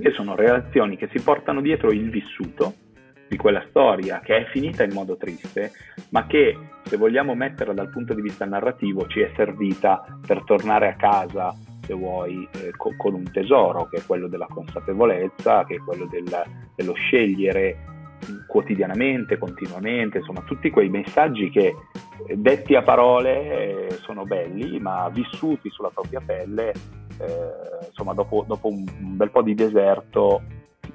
che 0.00 0.10
sono 0.12 0.34
relazioni 0.34 0.96
che 0.96 1.08
si 1.12 1.22
portano 1.22 1.60
dietro 1.60 1.92
il 1.92 2.10
vissuto 2.10 2.74
di 3.28 3.36
quella 3.36 3.64
storia 3.68 4.20
che 4.20 4.36
è 4.36 4.44
finita 4.50 4.84
in 4.84 4.92
modo 4.92 5.16
triste, 5.16 5.72
ma 6.10 6.26
che 6.26 6.56
se 6.84 6.96
vogliamo 6.96 7.34
metterla 7.34 7.72
dal 7.72 7.90
punto 7.90 8.14
di 8.14 8.22
vista 8.22 8.44
narrativo 8.44 9.06
ci 9.08 9.20
è 9.20 9.30
servita 9.34 10.04
per 10.24 10.44
tornare 10.44 10.88
a 10.88 10.94
casa, 10.94 11.54
se 11.86 11.94
vuoi, 11.94 12.48
eh, 12.52 12.72
co- 12.76 12.94
con 12.96 13.14
un 13.14 13.30
tesoro, 13.30 13.86
che 13.86 13.98
è 13.98 14.02
quello 14.04 14.26
della 14.26 14.46
consapevolezza, 14.48 15.64
che 15.64 15.76
è 15.76 15.78
quello 15.78 16.06
del, 16.06 16.24
dello 16.74 16.92
scegliere 16.94 17.94
quotidianamente, 18.46 19.38
continuamente, 19.38 20.18
insomma 20.18 20.40
tutti 20.40 20.70
quei 20.70 20.88
messaggi 20.88 21.50
che 21.50 21.74
detti 22.34 22.74
a 22.74 22.82
parole 22.82 23.88
eh, 23.88 23.98
sono 24.02 24.24
belli, 24.24 24.78
ma 24.80 25.08
vissuti 25.10 25.70
sulla 25.70 25.90
propria 25.90 26.20
pelle, 26.24 26.72
eh, 27.18 27.86
insomma 27.88 28.14
dopo, 28.14 28.44
dopo 28.46 28.68
un, 28.68 28.84
bel 29.16 29.30
po' 29.30 29.42
di 29.42 29.54
deserto 29.54 30.42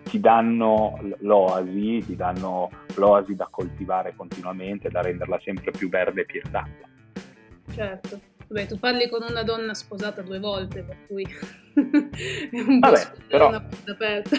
ti 0.03 0.19
danno 0.19 0.99
l'oasi, 1.19 2.03
ti 2.05 2.15
danno 2.15 2.69
l'oasi 2.95 3.35
da 3.35 3.47
coltivare 3.49 4.13
continuamente, 4.15 4.89
da 4.89 5.01
renderla 5.01 5.39
sempre 5.41 5.71
più 5.71 5.89
verde 5.89 6.25
e 6.27 6.41
d'acqua. 6.49 6.87
Certo. 7.71 8.30
Vabbè, 8.51 8.67
tu 8.67 8.77
parli 8.77 9.07
con 9.07 9.21
una 9.27 9.43
donna 9.43 9.73
sposata 9.73 10.21
due 10.21 10.37
volte, 10.37 10.83
per 10.83 10.97
cui 11.07 11.23
è 11.73 12.59
un 12.59 12.79
po' 12.81 12.89
Vabbè, 12.89 13.11
però, 13.27 13.47
una 13.47 13.61
porta 13.61 13.91
aperta. 13.93 14.37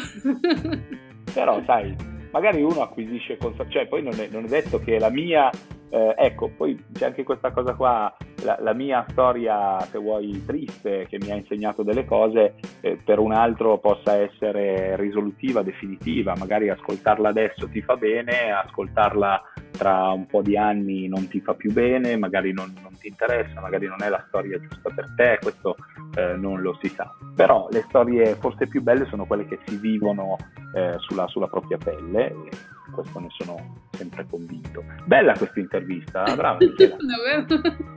però, 1.33 1.63
sai, 1.65 1.97
magari 2.31 2.61
uno 2.61 2.83
acquisisce 2.83 3.39
consapevolezza, 3.39 3.71
cioè 3.71 3.89
poi 3.89 4.03
non 4.03 4.21
è, 4.21 4.29
non 4.31 4.45
è, 4.45 4.49
detto 4.49 4.81
che 4.81 4.99
la 4.99 5.09
mia, 5.09 5.51
eh, 5.93 6.15
ecco, 6.17 6.49
poi 6.49 6.83
c'è 6.91 7.05
anche 7.05 7.23
questa 7.23 7.51
cosa 7.51 7.75
qua, 7.75 8.17
la, 8.45 8.57
la, 8.61 8.73
mia 8.73 9.05
storia, 9.11 9.79
se 9.81 9.99
vuoi, 9.99 10.43
triste, 10.47 11.07
che 11.07 11.19
mi 11.21 11.31
ha 11.31 11.35
insegnato 11.35 11.83
delle 11.83 12.07
cose, 12.07 12.55
eh, 12.81 12.97
per 12.97 13.19
un 13.19 13.33
altro 13.33 13.77
possa 13.77 14.17
essere 14.17 14.97
risolutiva, 14.97 15.63
definitiva, 15.63 16.35
magari 16.39 16.71
ascoltarla 16.71 17.29
adesso 17.29 17.69
ti 17.69 17.83
fa 17.83 17.97
bene, 17.97 18.53
ascoltarla 18.53 19.43
tra 19.73 20.09
un 20.11 20.27
po' 20.27 20.41
di 20.41 20.57
anni 20.57 21.09
non 21.09 21.29
ti 21.29 21.41
fa 21.41 21.55
più 21.55 21.73
bene, 21.73 22.17
magari 22.17 22.53
non, 22.53 22.73
non 22.83 22.97
ti 22.99 23.09
interessa, 23.09 23.61
magari 23.61 23.87
non 23.87 24.03
è 24.03 24.09
la 24.09 24.25
storia 24.29 24.59
giusta 24.59 24.91
per 24.95 25.13
te, 25.15 25.39
questo 25.43 25.77
eh, 26.17 26.37
non 26.37 26.63
lo 26.63 26.79
si 26.81 26.89
sa. 26.89 27.13
Però 27.35 27.69
le 27.71 27.85
storie 27.89 28.35
forse 28.37 28.67
più 28.67 28.83
belle 28.83 29.07
sono 29.07 29.27
quelle 29.27 29.47
che 29.47 29.59
si 29.67 29.77
vivono 29.77 30.37
eh, 30.75 30.95
sulla, 30.99 31.27
sulla, 31.27 31.49
propria 31.49 31.77
pelle 31.77 32.27
e 32.29 32.49
questo 32.95 33.19
ne 33.19 33.29
sono 33.39 33.91
sempre 34.03 34.27
convinto. 34.29 34.85
Bella 35.05 35.33
questa 35.35 35.61
intervista, 35.61 36.25
eh? 36.25 36.35
brava. 36.35 36.59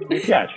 Mi 0.07 0.19
piace. 0.19 0.55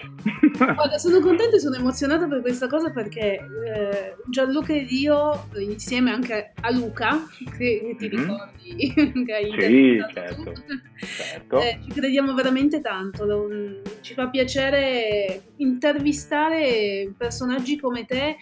Guarda, 0.56 0.98
sono 0.98 1.20
contenta 1.20 1.56
e 1.56 1.60
sono 1.60 1.76
emozionata 1.76 2.26
per 2.26 2.42
questa 2.42 2.66
cosa 2.66 2.90
perché 2.90 3.36
eh, 3.36 4.16
Gianluca 4.28 4.74
ed 4.74 4.90
io, 4.90 5.48
insieme 5.58 6.10
anche 6.10 6.52
a 6.60 6.70
Luca, 6.70 7.26
che, 7.56 7.56
che 7.56 7.96
ti 7.98 8.08
mm-hmm. 8.08 8.28
ricordi 8.28 9.24
che 9.24 9.34
hai 9.34 9.54
Sì, 9.58 10.04
certo. 10.12 10.52
certo. 10.98 11.60
Eh, 11.60 11.78
ci 11.82 11.90
crediamo 11.90 12.34
veramente 12.34 12.80
tanto, 12.80 13.48
ci 14.02 14.12
fa 14.14 14.28
piacere 14.28 15.42
intervistare 15.56 17.12
personaggi 17.16 17.78
come 17.78 18.04
te 18.04 18.36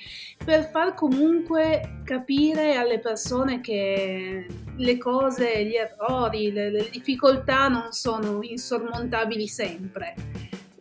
per 0.44 0.68
far 0.70 0.94
comunque 0.94 2.00
capire 2.04 2.76
alle 2.76 2.98
persone 2.98 3.60
che 3.60 4.46
le 4.76 4.98
cose, 4.98 5.64
gli 5.64 5.74
errori, 5.74 6.52
le, 6.52 6.70
le 6.70 6.88
difficoltà 6.96 7.68
non 7.68 7.92
sono 7.92 8.38
insormontabili 8.42 9.46
sempre. 9.46 10.14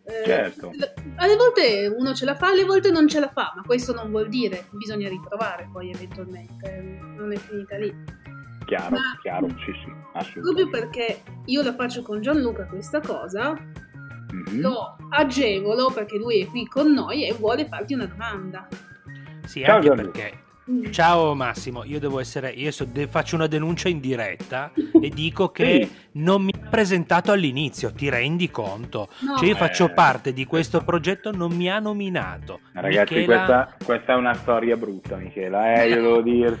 Eh, 0.08 0.24
certo. 0.24 0.70
alle 1.16 1.34
volte 1.34 1.92
uno 1.92 2.14
ce 2.14 2.24
la 2.24 2.36
fa, 2.36 2.48
alle 2.50 2.64
volte 2.64 2.92
non 2.92 3.08
ce 3.08 3.18
la 3.18 3.28
fa, 3.28 3.52
ma 3.56 3.62
questo 3.62 3.92
non 3.92 4.10
vuol 4.10 4.28
dire 4.28 4.68
bisogna 4.70 5.08
riprovare 5.08 5.68
poi 5.72 5.90
eventualmente, 5.90 7.00
non 7.16 7.32
è 7.32 7.36
finita 7.36 7.76
lì. 7.76 7.92
Chiaro, 8.66 8.90
ma, 8.90 9.18
chiaro, 9.20 9.48
sì, 9.48 9.72
sì, 9.72 9.92
assolutamente. 10.12 10.40
Proprio 10.40 10.70
perché 10.70 11.22
io 11.46 11.62
la 11.62 11.74
faccio 11.74 12.02
con 12.02 12.20
Gianluca 12.20 12.66
questa 12.66 13.00
cosa, 13.00 13.52
mm-hmm. 13.52 14.60
lo 14.60 14.96
agevolo 15.10 15.90
perché 15.92 16.16
lui 16.16 16.40
è 16.40 16.46
qui 16.46 16.66
con 16.66 16.92
noi 16.92 17.26
e 17.26 17.32
vuole 17.32 17.66
farti 17.66 17.94
una 17.94 18.06
domanda. 18.06 18.68
Sì, 19.44 19.62
Ciao, 19.62 19.76
anche 19.76 19.90
perché 19.90 20.32
Mm. 20.36 20.45
Ciao 20.90 21.32
Massimo, 21.36 21.84
io 21.84 22.00
devo 22.00 22.18
essere, 22.18 22.50
io 22.50 22.72
so, 22.72 22.84
de, 22.84 23.06
faccio 23.06 23.36
una 23.36 23.46
denuncia 23.46 23.88
in 23.88 24.00
diretta 24.00 24.72
e 25.00 25.10
dico 25.10 25.50
che 25.50 25.88
non 26.12 26.42
mi 26.42 26.52
ha 26.60 26.68
presentato 26.68 27.30
all'inizio, 27.30 27.92
ti 27.92 28.08
rendi 28.08 28.50
conto? 28.50 29.08
No. 29.20 29.36
Cioè 29.36 29.46
io 29.46 29.54
faccio 29.54 29.84
eh. 29.84 29.90
parte 29.90 30.32
di 30.32 30.44
questo 30.44 30.82
progetto, 30.82 31.30
non 31.30 31.52
mi 31.52 31.70
ha 31.70 31.78
nominato. 31.78 32.58
Ragazzi, 32.72 33.14
Michela... 33.14 33.36
questa, 33.36 33.76
questa, 33.84 34.12
è 34.14 34.16
una 34.16 34.34
storia 34.34 34.76
brutta 34.76 35.14
Michela, 35.14 35.74
eh, 35.74 35.88
io 35.88 36.02
devo 36.02 36.22
dire, 36.22 36.58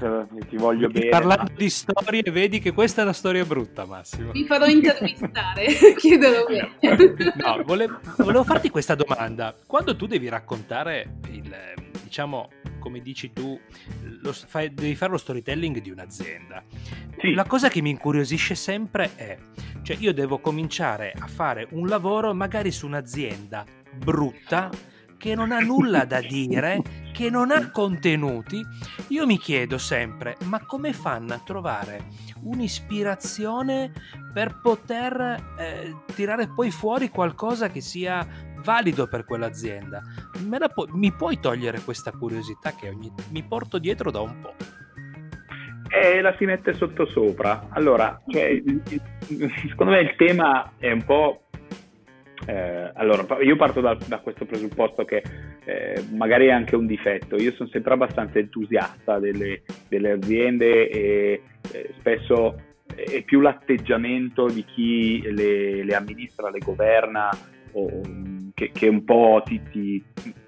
ti 0.48 0.56
voglio 0.56 0.86
bene. 0.86 1.08
Parlando 1.08 1.50
ma... 1.50 1.58
di 1.58 1.68
storie, 1.68 2.22
vedi 2.30 2.60
che 2.60 2.72
questa 2.72 3.00
è 3.00 3.04
una 3.04 3.12
storia 3.12 3.44
brutta 3.44 3.86
Massimo. 3.86 4.30
Mi 4.32 4.44
farò 4.44 4.66
intervistare, 4.66 5.66
chiedelo 5.98 6.44
bene. 6.46 7.32
no, 7.34 7.60
volevo, 7.64 7.98
volevo 8.18 8.44
farti 8.44 8.70
questa 8.70 8.94
domanda. 8.94 9.52
Quando 9.66 9.96
tu 9.96 10.06
devi 10.06 10.28
raccontare 10.28 11.16
il, 11.32 11.52
diciamo, 12.06 12.50
come 12.78 13.00
dici 13.00 13.32
tu, 13.32 13.58
lo, 14.22 14.32
fai, 14.32 14.72
devi 14.72 14.94
fare 14.94 15.10
lo 15.10 15.18
storytelling 15.18 15.80
di 15.80 15.90
un'azienda. 15.90 16.62
Sì. 17.18 17.34
La 17.34 17.44
cosa 17.44 17.68
che 17.68 17.82
mi 17.82 17.90
incuriosisce 17.90 18.54
sempre 18.54 19.16
è, 19.16 19.36
cioè 19.82 19.96
io 19.98 20.14
devo 20.14 20.38
cominciare 20.38 21.12
a 21.18 21.26
fare 21.26 21.66
un 21.72 21.88
lavoro 21.88 22.32
magari 22.32 22.70
su 22.70 22.86
un'azienda 22.86 23.64
brutta, 23.96 24.70
che 25.18 25.34
non 25.34 25.50
ha 25.50 25.58
nulla 25.58 26.04
da 26.04 26.20
dire, 26.22 26.80
che 27.12 27.28
non 27.28 27.50
ha 27.50 27.70
contenuti, 27.70 28.64
io 29.08 29.26
mi 29.26 29.38
chiedo 29.38 29.78
sempre, 29.78 30.36
ma 30.44 30.64
come 30.64 30.92
fanno 30.92 31.34
a 31.34 31.40
trovare 31.44 32.04
un'ispirazione 32.42 33.90
per 34.32 34.60
poter 34.60 35.56
eh, 35.58 35.96
tirare 36.14 36.46
poi 36.46 36.70
fuori 36.70 37.08
qualcosa 37.08 37.68
che 37.68 37.80
sia 37.80 38.24
valido 38.66 39.06
per 39.06 39.24
quell'azienda? 39.24 40.02
Pu- 40.74 40.88
mi 40.94 41.12
puoi 41.12 41.38
togliere 41.38 41.80
questa 41.80 42.10
curiosità 42.10 42.74
che 42.74 42.88
ogni- 42.88 43.12
mi 43.30 43.44
porto 43.44 43.78
dietro 43.78 44.10
da 44.10 44.20
un 44.20 44.40
po'? 44.40 44.54
E 45.88 46.20
la 46.20 46.34
si 46.36 46.44
mette 46.44 46.74
sotto 46.74 47.06
sopra. 47.06 47.68
Allora, 47.70 48.20
cioè, 48.26 48.60
secondo 49.68 49.92
me 49.92 50.00
il 50.00 50.14
tema 50.16 50.72
è 50.78 50.90
un 50.90 51.04
po' 51.04 51.42
Eh, 52.48 52.92
allora, 52.94 53.42
io 53.42 53.56
parto 53.56 53.80
da, 53.80 53.96
da 54.06 54.18
questo 54.18 54.44
presupposto 54.44 55.04
che 55.04 55.22
eh, 55.64 56.04
magari 56.12 56.46
è 56.46 56.52
anche 56.52 56.76
un 56.76 56.86
difetto. 56.86 57.34
Io 57.36 57.52
sono 57.52 57.68
sempre 57.70 57.94
abbastanza 57.94 58.38
entusiasta 58.38 59.18
delle, 59.18 59.62
delle 59.88 60.12
aziende 60.12 60.88
e 60.88 61.42
eh, 61.72 61.94
spesso 61.98 62.60
è 62.94 63.22
più 63.22 63.40
l'atteggiamento 63.40 64.46
di 64.46 64.64
chi 64.64 65.22
le, 65.22 65.82
le 65.82 65.94
amministra, 65.94 66.50
le 66.50 66.60
governa, 66.60 67.30
o, 67.72 68.00
che, 68.56 68.70
che, 68.72 68.88
un 68.88 69.04
po' 69.04 69.42
ti, 69.44 69.60
ti, 69.70 70.02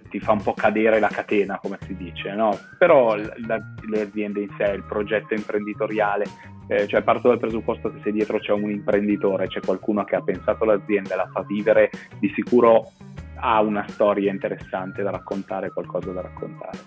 ti, 0.09 0.19
fa 0.19 0.33
un 0.33 0.41
po' 0.41 0.55
cadere 0.55 0.99
la 0.99 1.09
catena, 1.09 1.59
come 1.59 1.77
si 1.83 1.95
dice. 1.95 2.35
No? 2.35 2.59
Però 2.79 3.15
la, 3.15 3.61
le 3.87 4.01
aziende 4.01 4.41
in 4.41 4.49
sé, 4.57 4.73
il 4.73 4.85
progetto 4.85 5.35
imprenditoriale, 5.35 6.25
eh, 6.69 6.87
cioè 6.89 7.03
parto 7.03 7.29
dal 7.29 7.39
presupposto 7.39 7.93
che 7.93 8.01
se 8.03 8.11
dietro 8.11 8.39
c'è 8.39 8.53
un 8.53 8.71
imprenditore, 8.71 9.49
c'è 9.49 9.61
qualcuno 9.61 10.05
che 10.05 10.17
ha 10.17 10.23
pensato 10.23 10.65
l'azienda 10.65 11.13
e 11.13 11.17
la 11.17 11.29
fa 11.31 11.43
vivere, 11.43 11.91
di 12.19 12.33
sicuro 12.35 12.93
ha 13.41 13.61
una 13.61 13.87
storia 13.89 14.33
interessante 14.33 15.03
da 15.03 15.11
raccontare, 15.11 15.71
qualcosa 15.71 16.11
da 16.11 16.23
raccontare. 16.23 16.79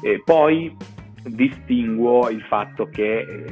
E 0.00 0.22
poi 0.24 0.76
distinguo 1.22 2.28
il 2.30 2.42
fatto 2.42 2.88
che 2.88 3.20
eh, 3.20 3.44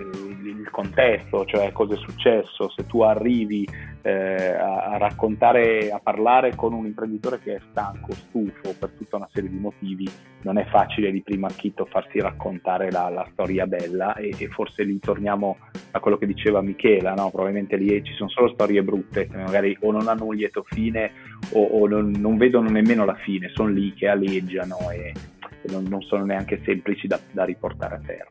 il 0.44 0.68
contesto, 0.72 1.44
cioè 1.44 1.70
cosa 1.70 1.94
è 1.94 1.98
successo, 1.98 2.68
se 2.70 2.84
tu 2.86 3.02
arrivi 3.02 3.64
eh, 4.02 4.54
a, 4.54 4.84
a, 4.84 4.96
raccontare, 4.98 5.90
a 5.90 6.00
parlare 6.02 6.54
con 6.54 6.72
un 6.72 6.86
imprenditore 6.86 7.38
che 7.38 7.54
è 7.54 7.60
stanco, 7.70 8.12
stufo 8.12 8.74
per 8.78 8.90
tutta 8.90 9.16
una 9.16 9.28
serie 9.32 9.48
di 9.48 9.58
motivi, 9.58 10.08
non 10.42 10.58
è 10.58 10.66
facile 10.66 11.12
di 11.12 11.22
primo 11.22 11.46
acchito 11.46 11.86
farsi 11.86 12.20
raccontare 12.20 12.90
la, 12.90 13.08
la 13.08 13.26
storia 13.32 13.66
bella 13.66 14.14
e, 14.14 14.34
e, 14.36 14.48
forse 14.48 14.82
lì 14.82 14.98
torniamo 14.98 15.58
a 15.92 16.00
quello 16.00 16.18
che 16.18 16.26
diceva 16.26 16.60
Michela, 16.60 17.14
no? 17.14 17.30
probabilmente 17.30 17.76
lì 17.76 18.02
ci 18.02 18.12
sono 18.14 18.28
solo 18.28 18.52
storie 18.52 18.82
brutte 18.82 19.28
che 19.28 19.36
magari 19.36 19.76
o 19.80 19.92
non 19.92 20.08
hanno 20.08 20.24
un 20.26 20.34
lieto 20.34 20.64
fine 20.66 21.12
o, 21.52 21.62
o 21.62 21.86
non, 21.86 22.10
non, 22.10 22.36
vedono 22.36 22.68
nemmeno 22.68 23.04
la 23.04 23.14
fine, 23.14 23.50
sono 23.54 23.68
lì 23.68 23.94
che 23.94 24.08
aleggiano 24.08 24.90
e, 24.90 25.12
e 25.62 25.70
non, 25.70 25.84
non, 25.84 26.02
sono 26.02 26.24
neanche 26.24 26.60
semplici 26.64 27.06
da, 27.06 27.20
da 27.30 27.44
riportare 27.44 27.94
a 27.94 28.00
terra. 28.04 28.30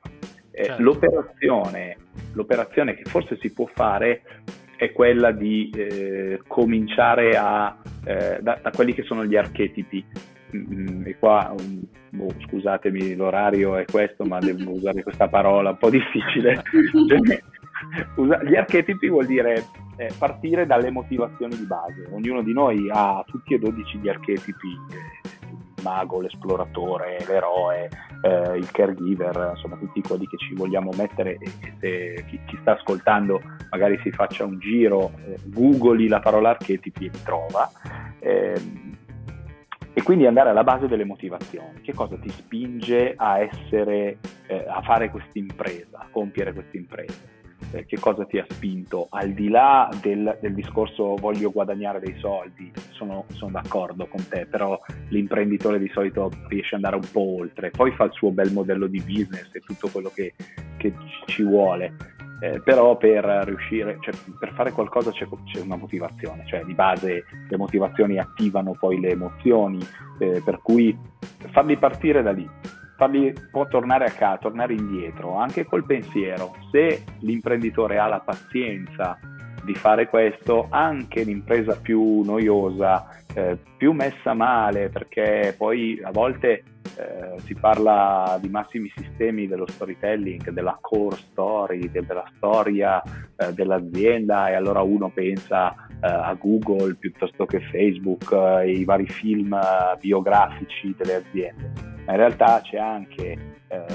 Eh, 0.54 0.66
certo. 0.66 0.82
l'operazione, 0.82 1.96
l'operazione 2.34 2.94
che 2.94 3.04
forse 3.06 3.38
si 3.40 3.54
può 3.54 3.70
fare 3.74 4.22
è 4.82 4.92
quella 4.94 5.32
di 5.32 5.70
eh, 5.76 6.42
cominciare 6.48 7.38
a, 7.38 7.78
eh, 8.04 8.40
da, 8.42 8.58
da, 8.64 8.72
quelli 8.72 8.96
che 8.96 9.04
sono 9.04 9.24
gli 9.26 9.36
archetipi. 9.36 10.04
Mm, 10.56 11.06
e 11.06 11.18
qua, 11.20 11.54
um, 11.56 11.84
oh, 12.18 12.34
scusatemi, 12.48 13.14
l'orario 13.14 13.76
è 13.76 13.86
questo, 13.86 14.24
ma 14.26 14.40
devo 14.40 14.72
usare 14.74 15.04
questa 15.04 15.28
parola 15.28 15.70
un 15.70 15.78
po' 15.78 15.92
difficile. 15.92 16.64
Gli 18.16 18.56
archetipi 18.56 19.10
vuol 19.10 19.26
dire 19.26 19.66
eh, 19.98 20.12
partire 20.18 20.66
dalle 20.66 20.92
motivazioni 20.92 21.56
di 21.56 21.66
base. 21.66 22.08
Ognuno 22.12 22.42
di 22.42 22.54
noi 22.54 22.90
ha 22.92 23.24
tutti 23.26 23.54
e 23.54 23.60
12 23.60 23.98
gli 24.00 24.10
archetipi 24.10 24.70
eh, 24.92 25.82
mago, 25.82 26.22
l'esploratore, 26.22 27.24
l'eroe, 27.28 27.90
eh, 28.22 28.58
il 28.58 28.70
caregiver, 28.72 29.52
insomma 29.56 29.78
tutti 29.78 30.02
quelli 30.02 30.28
che 30.28 30.38
ci 30.38 30.54
vogliamo 30.54 30.92
mettere 30.96 31.38
e 31.40 31.52
se 31.80 32.26
chi 32.28 32.40
ci 32.48 32.58
sta 32.62 32.74
ascoltando 32.74 33.42
magari 33.70 34.00
si 34.04 34.12
faccia 34.12 34.46
un 34.46 34.60
giro, 34.60 35.12
eh, 35.26 35.38
googli 35.46 36.08
la 36.08 36.20
parola 36.20 36.50
archetipi 36.50 37.06
e 37.06 37.10
li 37.12 37.24
trova. 37.24 37.70
Eh, 38.20 38.90
e 39.94 40.04
quindi 40.04 40.26
andare 40.26 40.50
alla 40.50 40.64
base 40.64 40.88
delle 40.88 41.04
motivazioni. 41.04 41.82
Che 41.82 41.94
cosa 41.94 42.18
ti 42.18 42.30
spinge 42.30 43.14
a 43.16 43.40
essere, 43.40 44.20
eh, 44.48 44.66
a 44.68 44.82
fare 44.82 45.10
questa 45.10 45.38
impresa, 45.38 46.00
a 46.00 46.08
compiere 46.10 46.54
questa 46.54 46.78
impresa? 46.78 47.40
Eh, 47.72 47.86
che 47.86 48.00
cosa 48.00 48.26
ti 48.26 48.38
ha 48.38 48.46
spinto, 48.48 49.08
al 49.10 49.32
di 49.32 49.50
là 49.50 49.90
del, 50.02 50.38
del 50.42 50.54
discorso 50.54 51.16
voglio 51.16 51.52
guadagnare 51.52 52.00
dei 52.00 52.16
soldi, 52.20 52.72
sono, 52.92 53.26
sono, 53.34 53.52
d'accordo 53.52 54.08
con 54.08 54.28
te, 54.28 54.46
però 54.46 54.80
l'imprenditore 55.10 55.80
di 55.80 55.90
solito 55.94 56.32
riesce 56.48 56.76
ad 56.76 56.84
andare 56.84 56.96
un 57.04 57.10
po' 57.12 57.40
oltre, 57.40 57.72
poi 57.72 57.92
fa 57.92 58.06
il 58.06 58.12
suo 58.14 58.32
bel 58.32 58.52
modello 58.52 58.88
di 58.88 59.02
business 59.02 59.50
e 59.54 59.62
tutto 59.62 59.88
quello 59.90 60.12
che, 60.14 60.34
che 60.78 60.94
ci 61.28 61.44
vuole. 61.44 62.20
Eh, 62.44 62.60
però 62.60 62.98
per 62.98 63.24
riuscire, 63.46 64.00
cioè, 64.02 64.16
per 64.40 64.52
fare 64.54 64.72
qualcosa 64.72 65.12
c'è, 65.12 65.28
c'è, 65.46 65.62
una 65.62 65.76
motivazione, 65.76 66.44
cioè 66.48 66.64
di 66.64 66.74
base 66.74 67.24
le 67.48 67.58
motivazioni 67.58 68.18
attivano 68.18 68.76
poi 68.80 69.00
le 69.00 69.12
emozioni, 69.12 69.80
eh, 70.18 70.42
per 70.44 70.60
cui 70.64 70.98
farli 71.52 71.78
partire 71.78 72.24
da 72.24 72.32
lì 72.32 72.50
farli 73.02 73.34
può 73.50 73.66
tornare 73.68 74.06
a 74.06 74.12
casa, 74.12 74.38
tornare 74.38 74.76
indietro, 74.76 75.36
anche 75.36 75.66
col 75.66 75.86
pensiero. 75.86 76.56
Se 76.70 77.04
l'imprenditore 77.22 77.98
ha 77.98 78.06
la 78.06 78.20
pazienza 78.20 79.18
di 79.64 79.74
fare 79.74 80.08
questo, 80.08 80.68
anche 80.70 81.24
l'impresa 81.24 81.76
più 81.82 82.22
noiosa, 82.22 83.08
eh, 83.34 83.58
più 83.76 83.92
messa 83.94 84.36
male, 84.36 84.90
perché 84.90 85.56
poi 85.58 86.00
a 86.04 86.12
volte 86.12 86.64
eh, 86.96 87.40
si 87.40 87.56
parla 87.56 88.38
di 88.40 88.50
massimi 88.50 88.92
sistemi 88.96 89.48
dello 89.48 89.68
storytelling, 89.68 90.52
della 90.52 90.78
core 90.80 91.16
story, 91.32 91.90
della 91.90 92.30
storia 92.36 93.02
eh, 93.36 93.52
dell'azienda 93.54 94.50
e 94.50 94.54
allora 94.54 94.82
uno 94.82 95.10
pensa 95.10 95.72
eh, 95.72 96.08
a 96.08 96.36
Google 96.36 96.96
piuttosto 96.96 97.48
che 97.48 97.62
Facebook 97.62 98.32
eh, 98.32 98.70
i 98.70 98.84
vari 98.84 99.08
film 99.08 99.54
eh, 99.54 99.98
biografici 100.00 100.94
delle 100.96 101.16
aziende 101.16 101.91
in 102.12 102.18
realtà 102.18 102.62
c'è 102.62 102.78
anche 102.78 103.58
eh, 103.68 103.86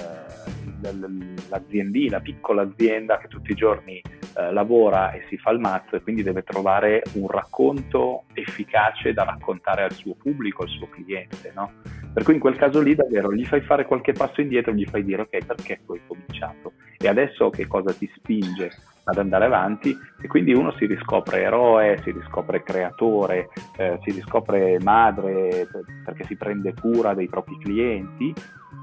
l'aziendina, 1.49 2.21
piccola 2.21 2.63
azienda 2.63 3.19
che 3.19 3.29
tutti 3.29 3.53
i 3.53 3.55
giorni 3.55 4.01
eh, 4.37 4.53
lavora 4.53 5.13
e 5.13 5.25
si 5.29 5.37
fa 5.39 5.51
il 5.51 5.59
mazzo 5.59 5.97
e 5.97 6.03
quindi 6.03 6.23
deve 6.23 6.43
trovare 6.43 7.03
un 7.15 7.29
racconto 7.29 8.25
efficace 8.35 9.13
da 9.13 9.25
raccontare 9.25 9.85
al 9.85 9.93
suo 9.93 10.15
pubblico, 10.15 10.63
al 10.63 10.69
suo 10.69 10.89
cliente. 10.89 11.53
No? 11.55 11.73
Per 12.17 12.25
cui 12.25 12.33
in 12.33 12.41
quel 12.41 12.57
caso 12.57 12.81
lì 12.81 12.95
davvero 12.95 13.31
gli 13.31 13.45
fai 13.45 13.61
fare 13.61 13.85
qualche 13.85 14.13
passo 14.13 14.41
indietro, 14.41 14.73
gli 14.73 14.87
fai 14.87 15.05
dire 15.05 15.21
ok 15.21 15.45
perché 15.45 15.81
tu 15.85 15.93
hai 15.93 16.01
cominciato 16.07 16.73
e 16.97 17.09
adesso 17.09 17.51
che 17.51 17.67
cosa 17.67 17.93
ti 17.93 18.11
spinge 18.17 18.71
ad 19.05 19.19
andare 19.19 19.45
avanti 19.45 19.95
e 20.23 20.27
quindi 20.27 20.55
uno 20.55 20.73
si 20.79 20.87
riscopre 20.87 21.43
eroe, 21.43 22.01
si 22.03 22.13
riscopre 22.13 22.63
creatore, 22.63 23.51
eh, 23.77 23.99
si 24.03 24.13
riscopre 24.13 24.79
madre 24.81 25.69
perché 26.07 26.25
si 26.25 26.37
prende 26.37 26.73
cura 26.73 27.13
dei 27.13 27.29
propri 27.29 27.59
clienti 27.59 28.33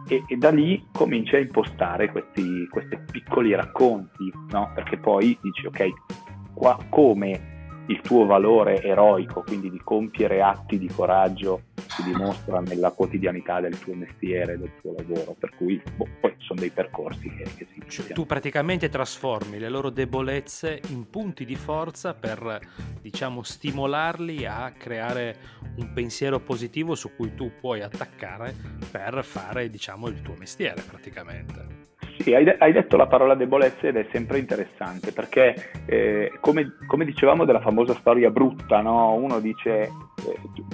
e, 0.08 0.24
e 0.28 0.36
da 0.36 0.52
lì 0.52 0.86
comincia 0.92 1.38
a 1.38 1.40
impostare 1.40 2.12
questi, 2.12 2.68
questi 2.70 3.00
piccoli 3.12 3.56
racconti, 3.56 4.32
no? 4.52 4.72
perché 4.76 4.98
poi 4.98 5.36
dici 5.42 5.66
ok, 5.66 5.90
qua 6.54 6.78
come 6.88 7.53
il 7.88 8.02
tuo 8.02 8.26
valore 8.26 8.82
eroico, 8.82 9.44
quindi 9.44 9.70
di 9.70 9.82
compiere 9.84 10.42
atti 10.42 10.78
di 10.78 10.88
coraggio 10.88 11.64
si 11.88 12.04
dimostra 12.04 12.60
nella 12.60 12.92
quotidianità 12.92 13.60
del 13.60 13.78
tuo 13.78 13.94
mestiere, 13.94 14.58
del 14.58 14.72
tuo 14.82 14.96
lavoro, 14.98 15.36
per 15.38 15.54
cui 15.56 15.82
boh, 15.96 16.08
poi 16.22 16.34
sono 16.38 16.60
dei 16.60 16.70
percorsi 16.70 17.30
che, 17.30 17.44
che 17.58 17.68
si 17.74 17.82
cioè, 17.88 18.14
Tu 18.14 18.26
praticamente 18.26 18.90
trasformi 18.90 19.60
le 19.60 19.70
loro 19.70 19.90
debolezze 19.90 20.82
in 20.90 21.10
punti 21.10 21.46
di 21.46 21.56
forza 21.56 22.14
per, 22.14 22.60
diciamo, 23.02 23.44
stimolarli 23.44 24.46
a 24.46 24.72
creare 24.72 25.38
un 25.76 25.92
pensiero 25.94 26.40
positivo 26.40 26.96
su 26.96 27.12
cui 27.16 27.36
tu 27.36 27.52
puoi 27.60 27.82
attaccare 27.82 28.56
per 28.90 29.24
fare, 29.24 29.70
diciamo, 29.70 30.08
il 30.08 30.22
tuo 30.22 30.36
mestiere 30.38 30.82
praticamente. 30.82 31.92
Sì, 32.20 32.34
hai, 32.34 32.48
hai, 32.58 32.72
detto 32.72 32.96
la 32.96 33.08
parola 33.08 33.34
debolezza 33.34 33.88
ed 33.88 33.98
è 33.98 34.08
sempre 34.12 34.38
interessante 34.38 35.12
perché 35.12 35.72
eh, 35.86 36.32
come, 36.40 36.78
come, 36.86 37.06
dicevamo 37.06 37.44
della 37.44 37.60
famosa 37.60 37.96
storia 37.96 38.30
brutta, 38.30 38.82
no? 38.82 39.14
uno 39.16 39.40
dice 39.40 39.82
eh, 39.82 39.90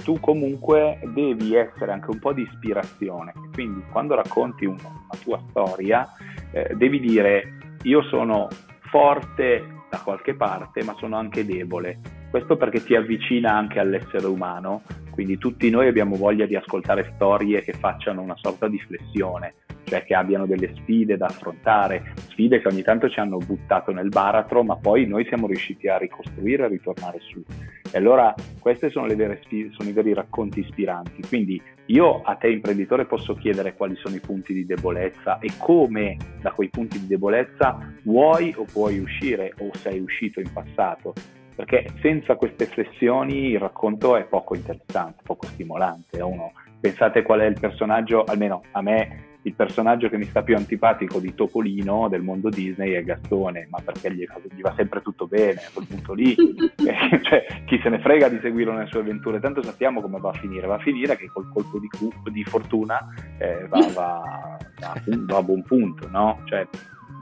tu 0.04 0.20
comunque 0.20 1.00
devi 1.14 1.54
essere 1.54 1.92
anche 1.92 2.10
un 2.10 2.18
po' 2.18 2.32
di 2.32 2.42
ispirazione, 2.42 3.32
quindi 3.52 3.82
quando 3.90 4.14
racconti 4.14 4.66
una, 4.66 4.80
una 4.84 5.22
tua 5.22 5.40
storia 5.48 6.08
eh, 6.52 6.74
devi 6.74 7.00
dire 7.00 7.56
io 7.82 8.02
sono 8.02 8.48
forte 8.90 9.66
da 9.88 9.98
qualche 10.04 10.34
parte 10.34 10.84
ma 10.84 10.94
sono 10.98 11.16
anche 11.16 11.44
debole, 11.44 12.00
questo 12.30 12.56
perché 12.56 12.84
ti 12.84 12.94
avvicina 12.94 13.56
anche 13.56 13.80
all'essere 13.80 14.26
umano, 14.26 14.82
quindi 15.10 15.38
tutti 15.38 15.70
noi 15.70 15.88
abbiamo 15.88 16.16
voglia 16.16 16.44
di 16.44 16.54
ascoltare 16.54 17.12
storie 17.14 17.62
che 17.62 17.72
facciano 17.72 18.20
una 18.20 18.36
sorta 18.36 18.68
di 18.68 18.78
flessione 18.78 19.54
cioè 19.90 20.04
che 20.04 20.14
abbiano 20.14 20.46
delle 20.46 20.72
sfide 20.76 21.16
da 21.16 21.26
affrontare, 21.26 22.12
sfide 22.28 22.60
che 22.60 22.68
ogni 22.68 22.82
tanto 22.82 23.10
ci 23.10 23.18
hanno 23.18 23.38
buttato 23.38 23.90
nel 23.90 24.08
baratro, 24.08 24.62
ma 24.62 24.76
poi 24.76 25.04
noi 25.04 25.24
siamo 25.26 25.48
riusciti 25.48 25.88
a 25.88 25.98
ricostruire 25.98 26.66
e 26.66 26.68
ritornare 26.68 27.18
su. 27.18 27.42
E 27.90 27.98
allora 27.98 28.32
questi 28.60 28.88
sono, 28.90 29.08
sono 29.08 29.88
i 29.88 29.92
veri 29.92 30.14
racconti 30.14 30.60
ispiranti. 30.60 31.22
Quindi 31.26 31.60
io 31.86 32.22
a 32.22 32.36
te 32.36 32.50
imprenditore 32.50 33.04
posso 33.04 33.34
chiedere 33.34 33.74
quali 33.74 33.96
sono 33.96 34.14
i 34.14 34.20
punti 34.20 34.54
di 34.54 34.64
debolezza 34.64 35.40
e 35.40 35.50
come 35.58 36.16
da 36.40 36.52
quei 36.52 36.68
punti 36.68 37.00
di 37.00 37.08
debolezza 37.08 37.92
vuoi 38.04 38.54
o 38.56 38.64
puoi 38.72 39.00
uscire 39.00 39.52
o 39.58 39.70
sei 39.74 39.98
uscito 39.98 40.38
in 40.38 40.52
passato 40.52 41.14
perché 41.52 41.90
senza 42.00 42.36
queste 42.36 42.64
flessioni 42.64 43.48
il 43.48 43.58
racconto 43.58 44.16
è 44.16 44.24
poco 44.24 44.54
interessante, 44.54 45.20
poco 45.22 45.44
stimolante. 45.46 46.22
Uno, 46.22 46.52
pensate 46.80 47.22
qual 47.22 47.40
è 47.40 47.44
il 47.44 47.58
personaggio, 47.60 48.24
almeno 48.24 48.62
a 48.70 48.80
me 48.80 49.29
il 49.42 49.54
personaggio 49.54 50.08
che 50.08 50.18
mi 50.18 50.24
sta 50.24 50.42
più 50.42 50.56
antipatico 50.56 51.18
di 51.18 51.34
Topolino 51.34 52.08
del 52.08 52.22
mondo 52.22 52.48
Disney 52.50 52.92
è 52.92 53.02
Gastone, 53.02 53.66
ma 53.70 53.80
perché 53.82 54.12
gli, 54.12 54.26
gli 54.54 54.60
va 54.60 54.74
sempre 54.76 55.00
tutto 55.00 55.26
bene, 55.26 55.60
a 55.60 55.70
quel 55.72 55.86
punto 55.86 56.12
lì, 56.12 56.34
eh, 56.36 57.20
cioè, 57.22 57.46
chi 57.64 57.78
se 57.82 57.88
ne 57.88 58.00
frega 58.00 58.28
di 58.28 58.38
seguirlo 58.40 58.72
nelle 58.72 58.88
sue 58.88 59.00
avventure, 59.00 59.40
tanto 59.40 59.62
sappiamo 59.62 60.00
come 60.00 60.18
va 60.18 60.30
a 60.30 60.38
finire, 60.38 60.66
va 60.66 60.74
a 60.74 60.80
finire 60.80 61.16
che 61.16 61.28
col 61.28 61.48
colpo 61.52 61.78
di, 61.78 61.88
di 62.30 62.44
fortuna 62.44 62.98
eh, 63.38 63.66
va, 63.68 63.80
va, 63.94 64.58
va, 64.78 65.02
va, 65.06 65.36
a 65.36 65.42
buon 65.42 65.62
punto, 65.62 66.08
no? 66.08 66.40
Cioè, 66.44 66.66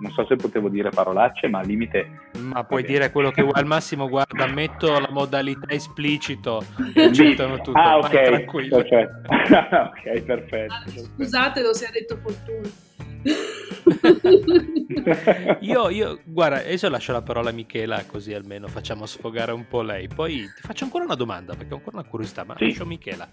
non 0.01 0.13
so 0.13 0.25
se 0.27 0.37
potevo 0.37 0.69
dire 0.69 0.91
parolacce, 0.91 1.49
ma 1.49 1.61
al 1.61 1.67
limite... 1.67 2.31
Ma 2.39 2.65
puoi 2.65 2.85
dire 2.85 3.11
quello 3.11 3.31
che 3.31 3.43
vuoi, 3.43 3.55
al 3.55 3.67
massimo 3.67 4.09
guarda, 4.09 4.47
metto 4.47 4.99
la 4.99 5.09
modalità 5.11 5.69
esplicito 5.69 6.65
accettano 6.95 7.61
tutto. 7.61 7.79
Ah, 7.79 7.99
ok, 7.99 8.23
tranquillo. 8.23 8.77
Perfetto. 8.77 9.29
ok, 9.31 10.23
perfetto. 10.23 10.75
Scusatelo 11.17 11.75
se 11.75 11.87
ha 11.87 11.91
detto 11.91 12.17
fortuna. 12.17 13.67
io, 15.61 15.89
io, 15.89 16.21
guarda, 16.25 16.57
adesso 16.59 16.89
lascio 16.89 17.13
la 17.13 17.23
parola 17.23 17.51
a 17.51 17.53
Michela 17.53 18.05
così 18.07 18.33
almeno 18.35 18.69
facciamo 18.69 19.07
sfogare 19.07 19.53
un 19.53 19.67
po' 19.67 19.83
lei. 19.83 20.09
Poi 20.09 20.43
ti 20.55 20.63
faccio 20.63 20.85
ancora 20.85 21.05
una 21.05 21.15
domanda 21.15 21.55
perché 21.55 21.75
ho 21.75 21.77
ancora 21.77 21.99
una 21.99 22.09
curiosità, 22.09 22.45
ma 22.45 22.55
sì. 22.57 22.67
lascio 22.67 22.87
Michela. 22.87 23.29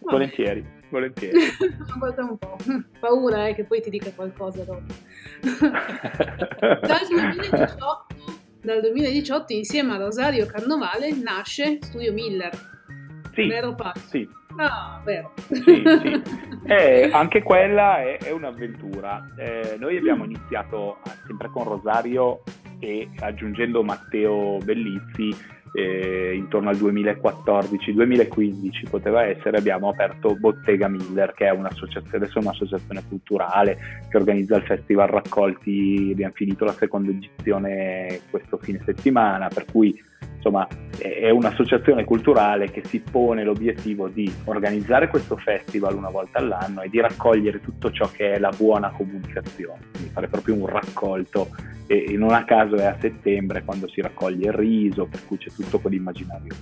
Volentieri, 0.00 0.64
volentieri. 0.90 1.38
Guarda 1.98 2.24
un 2.24 2.38
po', 2.38 2.56
paura 3.00 3.48
eh, 3.48 3.54
che 3.54 3.64
poi 3.64 3.80
ti 3.80 3.90
dica 3.90 4.10
qualcosa 4.12 4.64
dopo. 4.64 4.94
dal, 6.80 7.06
2018, 7.08 8.06
dal 8.62 8.80
2018 8.80 9.52
insieme 9.52 9.94
a 9.94 9.96
Rosario 9.98 10.46
Carnovale 10.46 11.12
nasce 11.12 11.78
Studio 11.82 12.12
Miller. 12.12 12.76
Sì, 13.42 13.48
Vero 13.48 13.76
Sì, 14.06 14.28
Ah, 14.56 15.00
vero. 15.04 15.32
Sì, 15.50 15.62
sì. 15.62 16.22
Eh, 16.68 17.08
anche 17.10 17.42
quella 17.42 18.02
è, 18.02 18.18
è 18.18 18.30
un'avventura. 18.30 19.26
Eh, 19.38 19.76
noi 19.78 19.96
abbiamo 19.96 20.24
iniziato 20.24 20.98
sempre 21.26 21.48
con 21.48 21.64
Rosario 21.64 22.42
e 22.78 23.08
aggiungendo 23.20 23.82
Matteo 23.82 24.58
Bellizzi 24.62 25.34
eh, 25.72 26.34
intorno 26.34 26.70
al 26.70 26.76
2014-2015 26.76 28.88
poteva 28.90 29.24
essere, 29.24 29.58
abbiamo 29.58 29.88
aperto 29.88 30.34
Bottega 30.34 30.88
Miller, 30.88 31.32
che 31.32 31.46
è 31.46 31.50
un'associazione, 31.50 32.16
adesso 32.16 32.38
è 32.38 32.42
un'associazione 32.42 33.02
culturale 33.08 33.78
che 34.10 34.16
organizza 34.16 34.56
il 34.56 34.64
Festival 34.64 35.06
Raccolti, 35.08 36.08
abbiamo 36.12 36.32
finito 36.34 36.64
la 36.64 36.72
seconda 36.72 37.10
edizione 37.10 38.20
questo 38.30 38.58
fine 38.58 38.80
settimana, 38.84 39.48
per 39.48 39.64
cui 39.64 40.00
insomma 40.34 40.66
è 40.98 41.30
un'associazione 41.30 42.04
culturale 42.04 42.70
che 42.70 42.82
si 42.84 43.00
pone 43.00 43.44
l'obiettivo 43.44 44.08
di 44.08 44.32
organizzare 44.44 45.08
questo 45.08 45.36
festival 45.36 45.96
una 45.96 46.10
volta 46.10 46.38
all'anno 46.38 46.82
e 46.82 46.88
di 46.88 47.00
raccogliere 47.00 47.60
tutto 47.60 47.90
ciò 47.90 48.10
che 48.10 48.32
è 48.32 48.38
la 48.38 48.52
buona 48.56 48.90
comunicazione, 48.90 49.78
quindi 49.92 50.10
fare 50.10 50.28
proprio 50.28 50.54
un 50.54 50.66
raccolto 50.66 51.48
e 51.86 52.16
non 52.18 52.32
a 52.32 52.44
caso 52.44 52.76
è 52.76 52.84
a 52.84 52.96
settembre 53.00 53.64
quando 53.64 53.88
si 53.88 54.02
raccoglie 54.02 54.48
il 54.48 54.52
riso, 54.52 55.06
per 55.06 55.24
cui 55.26 55.38
c'è 55.38 55.50
tutto 55.50 55.78
quell'immaginario. 55.78 56.54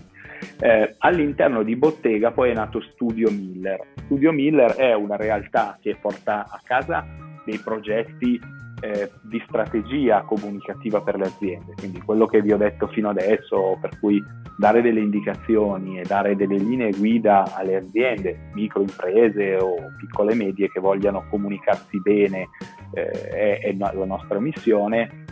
Eh, 0.60 0.94
all'interno 0.98 1.64
di 1.64 1.74
Bottega 1.74 2.30
poi 2.30 2.50
è 2.50 2.54
nato 2.54 2.80
Studio 2.80 3.28
Miller. 3.30 3.78
Studio 4.04 4.30
Miller 4.30 4.72
è 4.72 4.94
una 4.94 5.16
realtà 5.16 5.78
che 5.80 5.96
porta 6.00 6.46
a 6.48 6.60
casa 6.62 7.04
dei 7.44 7.58
progetti 7.58 8.40
eh, 8.86 9.10
di 9.22 9.42
strategia 9.46 10.22
comunicativa 10.22 11.00
per 11.00 11.16
le 11.16 11.26
aziende, 11.26 11.74
quindi 11.76 12.00
quello 12.00 12.26
che 12.26 12.40
vi 12.40 12.52
ho 12.52 12.56
detto 12.56 12.86
fino 12.88 13.08
adesso, 13.08 13.76
per 13.80 13.98
cui 13.98 14.22
dare 14.56 14.80
delle 14.80 15.00
indicazioni 15.00 15.98
e 15.98 16.04
dare 16.04 16.36
delle 16.36 16.56
linee 16.56 16.92
guida 16.92 17.54
alle 17.54 17.76
aziende, 17.76 18.50
microimprese 18.54 19.56
o 19.56 19.74
piccole 19.98 20.32
e 20.32 20.36
medie 20.36 20.70
che 20.70 20.80
vogliano 20.80 21.26
comunicarsi 21.28 22.00
bene 22.00 22.48
eh, 22.92 23.10
è, 23.10 23.58
è 23.60 23.72
la 23.74 23.92
nostra 24.04 24.38
missione. 24.38 25.24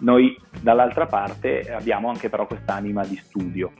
Noi 0.00 0.36
dall'altra 0.60 1.06
parte 1.06 1.72
abbiamo 1.72 2.08
anche 2.08 2.28
però 2.28 2.46
quest'anima 2.46 3.04
di 3.04 3.16
studio. 3.16 3.70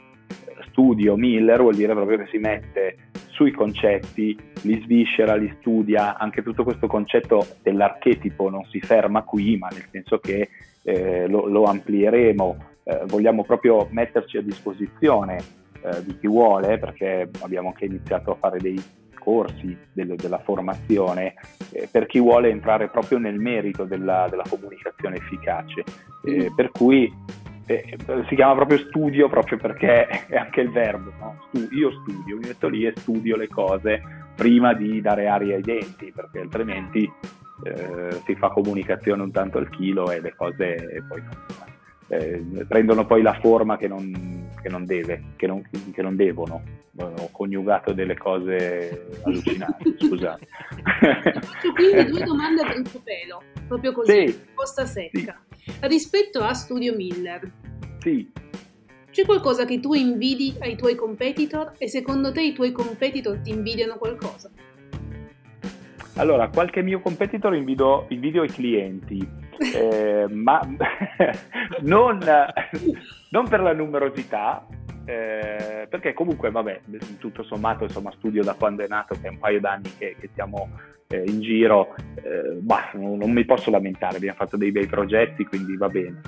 Studio 0.69 1.17
Miller 1.17 1.61
vuol 1.61 1.75
dire 1.75 1.95
proprio 1.95 2.19
che 2.19 2.27
si 2.27 2.39
mette 2.39 2.97
sui 3.43 3.51
concetti, 3.51 4.39
li 4.63 4.81
sviscera, 4.85 5.35
li 5.35 5.53
studia, 5.59 6.17
anche 6.17 6.45
tutto 6.45 6.63
questo 6.63 6.87
concetto 6.87 7.45
dell'archetipo 7.61 8.49
non 8.49 8.65
si 8.71 8.81
ferma 8.81 9.23
qui, 9.23 9.57
ma 9.57 9.67
nel 9.69 9.87
senso 9.91 10.19
che 10.21 10.49
eh, 10.85 11.27
lo, 11.27 11.47
lo, 11.47 11.65
amplieremo, 11.65 12.57
eh, 12.85 13.01
vogliamo 13.07 13.43
proprio 13.45 13.89
metterci 13.91 14.37
a 14.37 14.43
disposizione 14.43 15.39
eh, 15.83 16.05
di 16.05 16.17
chi 16.21 16.29
vuole, 16.29 16.79
perché 16.79 17.29
abbiamo 17.41 17.69
anche 17.69 17.87
iniziato 17.87 18.31
a 18.31 18.37
fare 18.37 18.59
dei 18.61 18.81
corsi 19.19 19.77
del, 19.93 20.15
della 20.15 20.39
formazione, 20.39 21.35
eh, 21.73 21.89
per 21.91 22.07
chi 22.07 22.21
vuole 22.21 22.49
entrare 22.49 22.91
proprio 22.91 23.19
nel 23.19 23.41
merito 23.41 23.85
della, 23.85 24.29
della 24.31 24.45
comunicazione 24.49 25.17
efficace, 25.17 25.83
eh, 26.25 26.49
mm. 26.49 26.55
per 26.55 26.71
cui 26.71 27.13
eh, 27.81 28.25
si 28.29 28.35
chiama 28.35 28.55
proprio 28.55 28.79
studio 28.79 29.29
proprio 29.29 29.59
perché 29.59 30.07
è 30.07 30.37
anche 30.37 30.61
il 30.61 30.71
verbo, 30.71 31.13
no? 31.19 31.37
io 31.71 31.91
studio, 32.03 32.37
mi 32.37 32.47
metto 32.47 32.69
lì 32.69 32.85
e 32.85 32.93
studio 32.97 33.37
le 33.37 33.49
cose 33.49 34.03
prima 34.35 34.75
di 34.75 35.01
dare 35.01 35.29
aria 35.29 35.57
ai 35.57 35.63
denti, 35.63 36.13
perché 36.15 36.41
altrimenti 36.41 37.11
eh, 37.65 38.21
si 38.25 38.35
fa 38.35 38.49
comunicazione 38.49 39.23
un 39.23 39.31
tanto 39.31 39.59
al 39.59 39.69
chilo 39.71 40.11
e 40.11 40.21
le 40.21 40.35
cose 40.35 41.05
poi 41.09 41.23
eh, 42.13 42.43
prendono 42.69 43.07
poi 43.07 43.23
la 43.23 43.39
forma 43.41 43.79
che 43.79 43.89
non, 43.89 44.51
che 44.61 44.69
non 44.69 44.85
deve, 44.85 45.33
che 45.37 45.47
non, 45.47 45.63
che 45.93 46.03
non, 46.03 46.15
devono. 46.15 46.63
Ho 46.95 47.31
coniugato 47.31 47.95
delle 47.95 48.19
cose 48.19 49.09
allucinanti, 49.25 49.97
scusate. 50.07 50.47
Faccio 51.41 51.73
quindi 51.73 52.05
due 52.05 52.23
domande 52.23 52.83
tuo 52.83 53.01
pelo, 53.03 53.43
proprio 53.67 53.93
così, 53.93 54.29
sì. 54.29 54.41
posta 54.55 54.85
secca. 54.85 55.43
Sì. 55.57 55.73
Rispetto 55.81 56.41
a 56.41 56.53
Studio 56.53 56.95
Miller, 56.95 57.51
sì. 58.03 58.29
c'è 59.11 59.25
qualcosa 59.25 59.65
che 59.65 59.79
tu 59.79 59.95
invidi 59.95 60.55
ai 60.59 60.77
tuoi 60.77 60.97
competitor 60.97 61.75
e 61.79 61.89
secondo 61.89 62.33
te 62.33 62.43
i 62.43 62.53
tuoi 62.53 62.73
competitor 62.73 63.39
ti 63.39 63.51
invidiano 63.51 63.95
qualcosa? 63.95 64.51
Allora, 66.17 66.49
qualche 66.49 66.83
mio 66.83 67.01
competitor 67.01 67.55
invidio, 67.55 68.07
invidio 68.09 68.43
i 68.43 68.49
clienti, 68.49 69.27
eh, 69.75 70.27
ma 70.29 70.61
non, 71.81 72.19
non, 73.31 73.49
per 73.49 73.61
la 73.61 73.73
numerosità, 73.73 74.67
eh, 75.07 75.87
perché 75.89 76.13
comunque, 76.13 76.51
vabbè, 76.51 76.81
tutto 77.19 77.43
sommato, 77.45 77.85
insomma, 77.85 78.13
studio 78.19 78.43
da 78.43 78.55
quando 78.55 78.85
è 78.85 78.89
nato, 78.89 79.15
che 79.15 79.29
è 79.29 79.31
un 79.31 79.39
paio 79.39 79.61
d'anni 79.61 79.91
che, 79.97 80.17
che 80.21 80.29
siamo 80.35 80.69
eh, 81.07 81.25
in 81.25 81.41
giro, 81.41 81.95
eh, 82.17 82.59
bah, 82.61 82.91
non, 82.93 83.17
non, 83.17 83.31
mi 83.31 83.47
posso 83.47 83.71
lamentare, 83.71 84.17
abbiamo 84.17 84.37
fatto 84.37 84.59
dei 84.59 84.71
bei 84.71 84.87
progetti, 84.87 85.45
quindi 85.45 85.77
va 85.77 85.89
bene. 85.89 86.21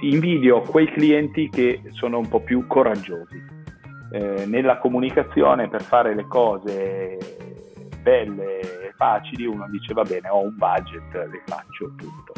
Invidio 0.00 0.62
quei 0.62 0.90
clienti 0.90 1.48
che 1.48 1.80
sono 1.90 2.18
un 2.18 2.28
po' 2.28 2.40
più 2.40 2.66
coraggiosi. 2.66 3.54
Eh, 4.12 4.46
nella 4.46 4.78
comunicazione 4.78 5.68
per 5.68 5.82
fare 5.82 6.14
le 6.14 6.26
cose 6.26 7.18
belle 8.00 8.60
e 8.60 8.92
facili 8.96 9.46
uno 9.46 9.66
dice 9.68 9.92
va 9.92 10.02
bene 10.02 10.28
ho 10.28 10.40
un 10.40 10.54
budget, 10.56 11.12
le 11.12 11.42
faccio 11.44 11.92
tutto. 11.96 12.32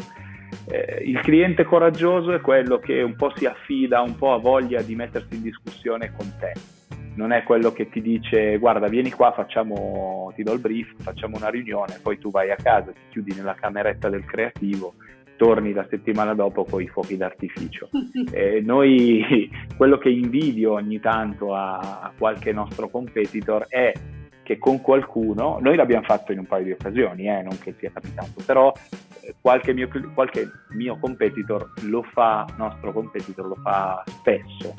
Eh, 0.67 1.03
il 1.05 1.19
cliente 1.21 1.63
coraggioso 1.63 2.33
è 2.33 2.41
quello 2.41 2.79
che 2.79 3.01
un 3.01 3.15
po' 3.15 3.31
si 3.35 3.45
affida, 3.45 4.01
un 4.01 4.15
po' 4.15 4.33
ha 4.33 4.37
voglia 4.37 4.81
di 4.81 4.95
mettersi 4.95 5.35
in 5.35 5.43
discussione 5.43 6.11
con 6.15 6.31
te. 6.39 6.53
Non 7.15 7.31
è 7.31 7.43
quello 7.43 7.71
che 7.71 7.89
ti 7.89 8.01
dice 8.01 8.57
guarda 8.57 8.87
vieni 8.87 9.11
qua, 9.11 9.31
facciamo, 9.31 10.31
ti 10.35 10.43
do 10.43 10.53
il 10.53 10.59
brief, 10.59 10.93
facciamo 11.01 11.37
una 11.37 11.49
riunione, 11.49 11.99
poi 12.01 12.17
tu 12.17 12.31
vai 12.31 12.51
a 12.51 12.55
casa, 12.55 12.91
ti 12.91 12.99
chiudi 13.09 13.33
nella 13.35 13.55
cameretta 13.55 14.09
del 14.09 14.25
creativo 14.25 14.95
torni 15.39 15.71
la 15.71 15.87
settimana 15.89 16.33
dopo 16.33 16.65
con 16.65 16.81
i 16.81 16.87
fuochi 16.87 17.15
d'artificio. 17.15 17.89
Eh, 18.31 18.61
noi, 18.61 19.49
quello 19.75 19.97
che 19.97 20.09
invidio 20.09 20.73
ogni 20.73 20.99
tanto 20.99 21.55
a, 21.55 22.01
a, 22.01 22.11
qualche 22.17 22.51
nostro 22.51 22.89
competitor 22.89 23.65
è 23.67 23.91
che 24.43 24.57
con 24.57 24.81
qualcuno, 24.81 25.57
noi 25.61 25.75
l'abbiamo 25.75 26.03
fatto 26.03 26.31
in 26.31 26.39
un 26.39 26.45
paio 26.45 26.65
di 26.65 26.71
occasioni, 26.71 27.27
eh, 27.27 27.41
non 27.41 27.57
che 27.59 27.73
sia 27.79 27.91
capitato, 27.91 28.41
però 28.45 28.71
eh, 29.21 29.35
qualche 29.39 29.73
mio, 29.73 29.87
qualche 30.13 30.49
mio 30.71 30.97
competitor 30.99 31.73
lo 31.83 32.03
fa, 32.03 32.45
nostro 32.57 32.91
competitor 32.91 33.47
lo 33.47 33.55
fa 33.55 34.03
spesso, 34.05 34.73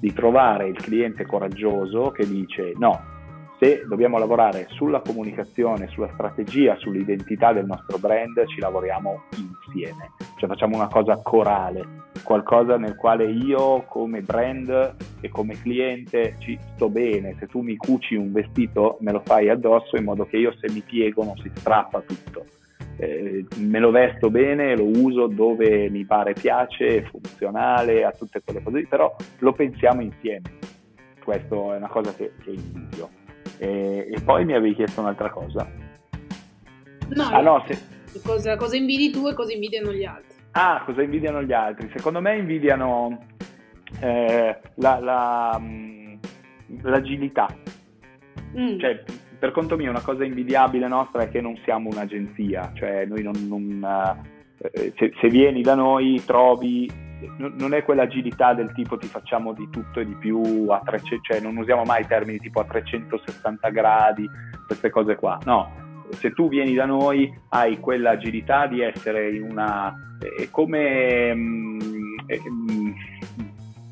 di 0.00 0.12
trovare 0.12 0.68
il 0.68 0.76
cliente 0.76 1.26
coraggioso 1.26 2.10
che 2.10 2.26
dice 2.26 2.72
no, 2.76 3.15
se 3.58 3.84
dobbiamo 3.88 4.18
lavorare 4.18 4.66
sulla 4.70 5.00
comunicazione, 5.00 5.88
sulla 5.88 6.10
strategia, 6.12 6.76
sull'identità 6.76 7.52
del 7.52 7.64
nostro 7.64 7.98
brand, 7.98 8.46
ci 8.46 8.60
lavoriamo 8.60 9.22
insieme, 9.36 10.10
cioè 10.38 10.48
facciamo 10.48 10.76
una 10.76 10.88
cosa 10.88 11.18
corale, 11.22 12.04
qualcosa 12.22 12.76
nel 12.76 12.96
quale 12.96 13.24
io 13.30 13.84
come 13.88 14.20
brand 14.20 14.94
e 15.20 15.28
come 15.28 15.54
cliente 15.60 16.36
ci 16.38 16.58
sto 16.74 16.90
bene, 16.90 17.36
se 17.38 17.46
tu 17.46 17.60
mi 17.60 17.76
cuci 17.76 18.14
un 18.14 18.32
vestito 18.32 18.98
me 19.00 19.12
lo 19.12 19.22
fai 19.24 19.48
addosso 19.48 19.96
in 19.96 20.04
modo 20.04 20.26
che 20.26 20.36
io 20.36 20.54
se 20.60 20.70
mi 20.70 20.80
piego 20.80 21.24
non 21.24 21.36
si 21.38 21.50
strappa 21.54 22.00
tutto. 22.00 22.44
Eh, 22.98 23.44
me 23.58 23.78
lo 23.78 23.90
vesto 23.90 24.30
bene, 24.30 24.74
lo 24.74 24.86
uso 24.86 25.26
dove 25.26 25.90
mi 25.90 26.04
pare 26.04 26.32
piace, 26.32 27.02
funzionale, 27.02 28.04
a 28.04 28.10
tutte 28.10 28.40
quelle 28.42 28.62
cose, 28.62 28.86
però 28.86 29.14
lo 29.38 29.52
pensiamo 29.52 30.00
insieme. 30.00 30.54
Questo 31.22 31.74
è 31.74 31.76
una 31.76 31.88
cosa 31.88 32.14
che, 32.14 32.32
che 32.42 32.50
invidio. 32.50 33.24
E, 33.58 34.08
e 34.12 34.20
poi 34.20 34.44
mi 34.44 34.54
avevi 34.54 34.74
chiesto 34.74 35.00
un'altra 35.00 35.30
cosa. 35.30 35.68
No, 37.08 37.22
ah, 37.22 37.40
no 37.40 37.64
se... 37.66 38.20
cosa, 38.24 38.56
cosa 38.56 38.76
invidi 38.76 39.10
tu 39.10 39.28
e 39.28 39.34
cosa 39.34 39.52
invidiano 39.52 39.92
gli 39.92 40.04
altri? 40.04 40.36
Ah, 40.52 40.82
cosa 40.84 41.02
invidiano 41.02 41.42
gli 41.42 41.52
altri? 41.52 41.90
Secondo 41.94 42.20
me 42.20 42.36
invidiano 42.36 43.26
eh, 44.00 44.58
la, 44.74 44.98
la, 44.98 45.58
mm, 45.60 46.14
l'agilità. 46.82 47.46
Mm. 48.56 48.78
Cioè, 48.78 49.04
per 49.38 49.52
conto 49.52 49.76
mio, 49.76 49.90
una 49.90 50.00
cosa 50.00 50.24
invidiabile 50.24 50.88
nostra 50.88 51.22
è 51.22 51.28
che 51.28 51.40
non 51.40 51.58
siamo 51.64 51.90
un'agenzia, 51.90 52.72
cioè 52.74 53.04
noi 53.04 53.22
non, 53.22 53.34
non 53.46 54.16
eh, 54.58 54.92
se, 54.96 55.12
se, 55.20 55.28
vieni 55.28 55.60
da 55.60 55.74
noi 55.74 56.22
trovi 56.24 56.90
non 57.36 57.74
è 57.74 57.82
quell'agilità 57.82 58.52
del 58.54 58.72
tipo 58.72 58.98
ti 58.98 59.06
facciamo 59.06 59.52
di 59.52 59.68
tutto 59.70 60.00
e 60.00 60.04
di 60.04 60.14
più 60.14 60.66
a 60.68 60.80
300, 60.84 61.22
cioè 61.22 61.40
non 61.40 61.56
usiamo 61.56 61.84
mai 61.84 62.06
termini 62.06 62.38
tipo 62.38 62.60
a 62.60 62.64
360 62.64 63.68
gradi, 63.70 64.28
queste 64.66 64.90
cose 64.90 65.16
qua. 65.16 65.38
No, 65.44 65.70
se 66.10 66.32
tu 66.32 66.48
vieni 66.48 66.74
da 66.74 66.84
noi 66.84 67.32
hai 67.50 67.78
quell'agilità 67.80 68.66
di 68.66 68.80
essere 68.80 69.30
in 69.30 69.42
una... 69.42 69.94
È 70.18 70.48
come, 70.50 71.34
mm, 71.34 71.80
è, 72.26 72.38
mm, 72.38 72.90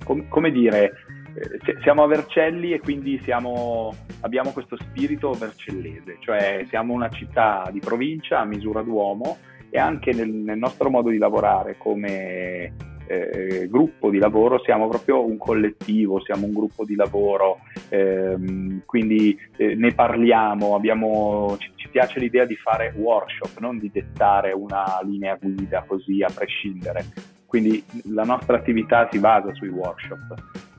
com, 0.04 0.28
come 0.28 0.50
dire, 0.50 0.92
eh, 1.34 1.78
siamo 1.82 2.02
a 2.02 2.06
Vercelli 2.06 2.72
e 2.72 2.80
quindi 2.80 3.20
siamo, 3.22 3.94
abbiamo 4.20 4.50
questo 4.52 4.76
spirito 4.76 5.32
vercellese, 5.32 6.16
cioè 6.20 6.64
siamo 6.68 6.92
una 6.92 7.10
città 7.10 7.68
di 7.70 7.80
provincia 7.80 8.40
a 8.40 8.44
misura 8.44 8.82
d'uomo 8.82 9.38
e 9.70 9.78
anche 9.78 10.12
nel, 10.12 10.30
nel 10.30 10.58
nostro 10.58 10.88
modo 10.88 11.10
di 11.10 11.18
lavorare 11.18 11.76
come 11.76 12.92
eh, 13.06 13.68
gruppo 13.68 14.10
di 14.10 14.18
lavoro, 14.18 14.60
siamo 14.62 14.88
proprio 14.88 15.24
un 15.24 15.36
collettivo, 15.36 16.22
siamo 16.22 16.46
un 16.46 16.52
gruppo 16.52 16.84
di 16.84 16.94
lavoro, 16.94 17.60
ehm, 17.88 18.82
quindi 18.86 19.38
eh, 19.56 19.74
ne 19.74 19.92
parliamo, 19.92 20.74
abbiamo, 20.74 21.56
ci, 21.58 21.70
ci, 21.76 21.88
piace 21.88 22.18
l'idea 22.18 22.44
di 22.44 22.56
fare 22.56 22.92
workshop, 22.96 23.58
non 23.58 23.78
di 23.78 23.90
dettare 23.92 24.52
una 24.52 25.00
linea 25.02 25.36
guida 25.40 25.84
così 25.86 26.22
a 26.22 26.30
prescindere. 26.34 27.04
Quindi 27.46 27.84
la 28.06 28.24
nostra 28.24 28.56
attività 28.56 29.08
si 29.12 29.18
basa 29.18 29.54
sui 29.54 29.68
workshop, 29.68 30.34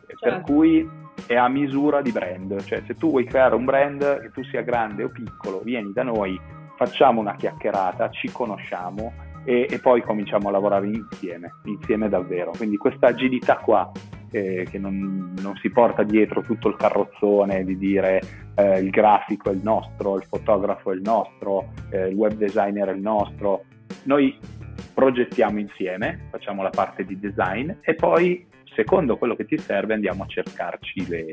certo. 0.07 0.17
per 0.19 0.41
cui 0.41 0.87
è 1.25 1.35
a 1.35 1.47
misura 1.47 2.01
di 2.01 2.11
brand, 2.11 2.61
cioè 2.65 2.83
se 2.85 2.95
tu 2.95 3.11
vuoi 3.11 3.23
creare 3.23 3.55
un 3.55 3.63
brand, 3.63 4.21
che 4.21 4.31
tu 4.31 4.43
sia 4.43 4.61
grande 4.61 5.03
o 5.03 5.09
piccolo, 5.09 5.61
vieni 5.61 5.93
da 5.93 6.03
noi, 6.03 6.37
facciamo 6.75 7.21
una 7.21 7.35
chiacchierata, 7.35 8.09
ci 8.09 8.29
conosciamo 8.31 9.13
e, 9.45 9.67
e, 9.69 9.79
poi 9.79 10.01
cominciamo 10.01 10.49
a 10.49 10.51
lavorare 10.51 10.87
insieme, 10.87 11.55
insieme 11.63 12.09
davvero. 12.09 12.51
Quindi 12.57 12.75
questa 12.75 13.07
agilità 13.07 13.57
qua, 13.57 13.89
eh, 14.31 14.67
che 14.69 14.77
non, 14.77 15.33
non, 15.41 15.55
si 15.61 15.69
porta 15.69 16.03
dietro 16.03 16.41
tutto 16.41 16.67
il 16.67 16.75
carrozzone 16.75 17.63
di 17.63 17.77
dire 17.77 18.21
eh, 18.55 18.79
il 18.79 18.89
grafico 18.89 19.49
è 19.49 19.53
il 19.53 19.61
nostro, 19.63 20.17
il 20.17 20.25
fotografo 20.27 20.91
è 20.91 20.95
il 20.95 21.01
nostro, 21.01 21.71
eh, 21.91 22.09
il 22.09 22.15
web 22.15 22.33
designer 22.33 22.89
è 22.89 22.93
il 22.93 23.01
nostro. 23.01 23.63
Noi 24.03 24.37
progettiamo 24.93 25.59
insieme, 25.59 26.27
facciamo 26.31 26.63
la 26.63 26.69
parte 26.69 27.05
di 27.05 27.19
design 27.19 27.71
e 27.81 27.93
poi, 27.93 28.45
secondo 28.75 29.17
quello 29.17 29.35
che 29.35 29.45
ti 29.45 29.57
serve, 29.57 29.93
andiamo 29.93 30.23
a 30.23 30.27
cercarci 30.27 31.07
le, 31.07 31.25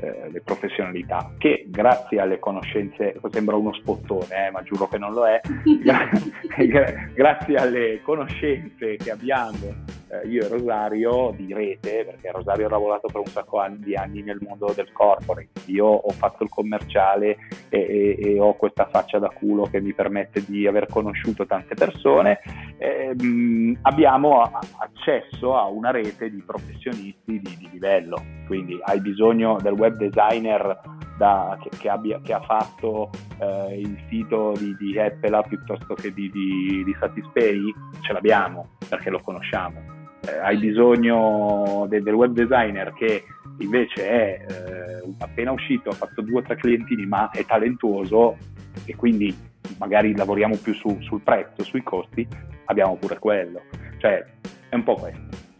eh, 0.00 0.30
le 0.30 0.40
professionalità 0.42 1.32
che 1.38 1.64
grazie 1.68 2.20
alle 2.20 2.38
conoscenze, 2.38 3.18
sembra 3.30 3.56
uno 3.56 3.72
spottone, 3.72 4.48
eh, 4.48 4.50
ma 4.50 4.62
giuro 4.62 4.88
che 4.88 4.98
non 4.98 5.12
lo 5.12 5.26
è, 5.26 5.40
grazie 7.14 7.56
alle 7.56 8.00
conoscenze 8.02 8.96
che 8.96 9.10
abbiamo 9.10 10.00
eh, 10.12 10.28
io 10.28 10.44
e 10.44 10.48
Rosario 10.48 11.32
di 11.34 11.52
rete, 11.54 12.04
perché 12.04 12.30
Rosario 12.30 12.66
ha 12.66 12.70
lavorato 12.70 13.08
per 13.08 13.20
un 13.20 13.26
sacco 13.26 13.64
di 13.76 13.96
anni 13.96 14.22
nel 14.22 14.38
mondo 14.46 14.70
del 14.74 14.92
corporate, 14.92 15.48
io 15.66 15.86
ho 15.86 16.10
fatto 16.10 16.42
il 16.42 16.50
commerciale 16.50 17.38
e, 17.70 17.78
e, 17.78 18.18
e 18.20 18.38
ho 18.38 18.54
questa 18.54 18.86
faccia 18.90 19.18
da 19.18 19.30
culo 19.30 19.64
che 19.64 19.80
mi 19.80 19.94
permette 19.94 20.44
di 20.46 20.66
aver 20.66 20.86
conosciuto 20.86 21.46
tante 21.46 21.74
persone, 21.74 22.40
ehm, 22.76 23.78
abbiamo 23.82 24.42
accesso 24.42 25.56
a 25.56 25.66
una 25.66 25.90
rete 25.90 26.28
di 26.28 26.42
professionisti 26.42 27.40
di, 27.40 27.56
di 27.56 27.68
livello, 27.72 28.22
quindi 28.46 28.78
hai 28.82 29.00
bisogno 29.00 29.56
del 29.62 29.72
web 29.72 29.96
designer 29.96 30.78
da, 31.16 31.56
che, 31.62 31.70
che, 31.78 31.88
abbia, 31.88 32.20
che, 32.22 32.32
ha 32.34 32.40
fatto 32.40 33.10
eh, 33.38 33.78
il 33.78 33.96
sito 34.08 34.52
di, 34.58 34.76
di 34.76 34.98
Apple 34.98 35.42
piuttosto 35.48 35.94
che 35.94 36.12
di, 36.12 36.28
di, 36.30 36.82
di 36.84 36.96
Satispay, 36.98 37.60
ce 38.00 38.12
l'abbiamo 38.12 38.72
perché 38.88 39.08
lo 39.08 39.20
conosciamo 39.20 40.00
eh, 40.28 40.38
hai 40.38 40.56
bisogno 40.56 41.86
de- 41.88 42.02
del 42.02 42.14
web 42.14 42.32
designer 42.32 42.92
che 42.94 43.24
invece 43.58 44.08
è 44.08 44.46
eh, 44.48 45.14
appena 45.18 45.52
uscito, 45.52 45.90
ha 45.90 45.94
fatto 45.94 46.22
due 46.22 46.40
o 46.40 46.42
tre 46.42 46.56
clientini, 46.56 47.06
ma 47.06 47.30
è 47.30 47.44
talentuoso 47.44 48.36
e 48.84 48.94
quindi 48.96 49.34
magari 49.78 50.14
lavoriamo 50.16 50.56
più 50.56 50.74
su, 50.74 50.98
sul 51.00 51.20
prezzo, 51.22 51.62
sui 51.64 51.82
costi, 51.82 52.26
abbiamo 52.66 52.96
pure 52.96 53.18
quello. 53.18 53.62
Cioè, 53.98 54.24
è 54.68 54.74
un 54.74 54.82
po' 54.82 54.94
questo. 54.94 55.50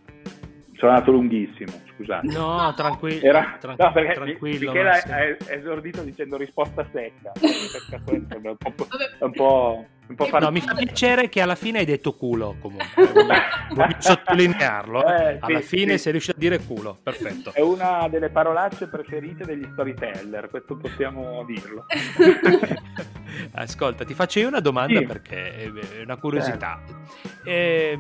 Sono 0.75 0.93
andato 0.93 1.13
lunghissimo, 1.13 1.73
scusate. 1.95 2.27
No, 2.27 2.73
tranquillo. 2.75 3.25
Era, 3.25 3.57
tran- 3.61 3.77
no, 3.79 3.93
perché 3.93 4.15
tranquillo. 4.15 4.73
Michele 4.73 5.37
è 5.47 5.55
esordito 5.55 6.03
dicendo 6.03 6.37
risposta 6.37 6.85
secca. 6.93 7.33
è 7.35 9.25
un 9.25 9.33
po', 9.33 9.87
un 10.09 10.15
po', 10.17 10.27
po 10.27 10.39
no, 10.39 10.51
mi 10.51 10.61
fa 10.61 10.75
piacere 10.75 11.29
che 11.29 11.41
alla 11.41 11.55
fine 11.55 11.79
hai 11.79 11.85
detto 11.85 12.15
culo 12.15 12.57
comunque. 12.61 12.87
Voglio 13.71 13.97
sottolinearlo. 13.99 15.05
Eh, 15.07 15.39
alla 15.41 15.61
sì, 15.61 15.67
fine 15.67 15.93
sì. 15.93 15.99
sei 15.99 16.13
riuscito 16.13 16.37
a 16.37 16.41
dire 16.41 16.59
culo. 16.59 16.99
Perfetto. 17.03 17.53
È 17.53 17.61
una 17.61 18.09
delle 18.09 18.29
parolacce 18.29 18.89
preferite 18.89 19.45
degli 19.45 19.67
storyteller, 19.73 20.51
questo 20.51 20.77
possiamo 20.77 21.45
dirlo. 21.45 21.87
Ascolta, 23.53 24.05
ti 24.05 24.15
faccio 24.15 24.39
io 24.39 24.49
una 24.49 24.61
domanda 24.61 24.99
sì. 24.99 25.07
perché 25.07 25.55
è 25.55 26.03
una 26.03 26.17
curiosità. 26.17 26.83
Eh, 27.45 27.99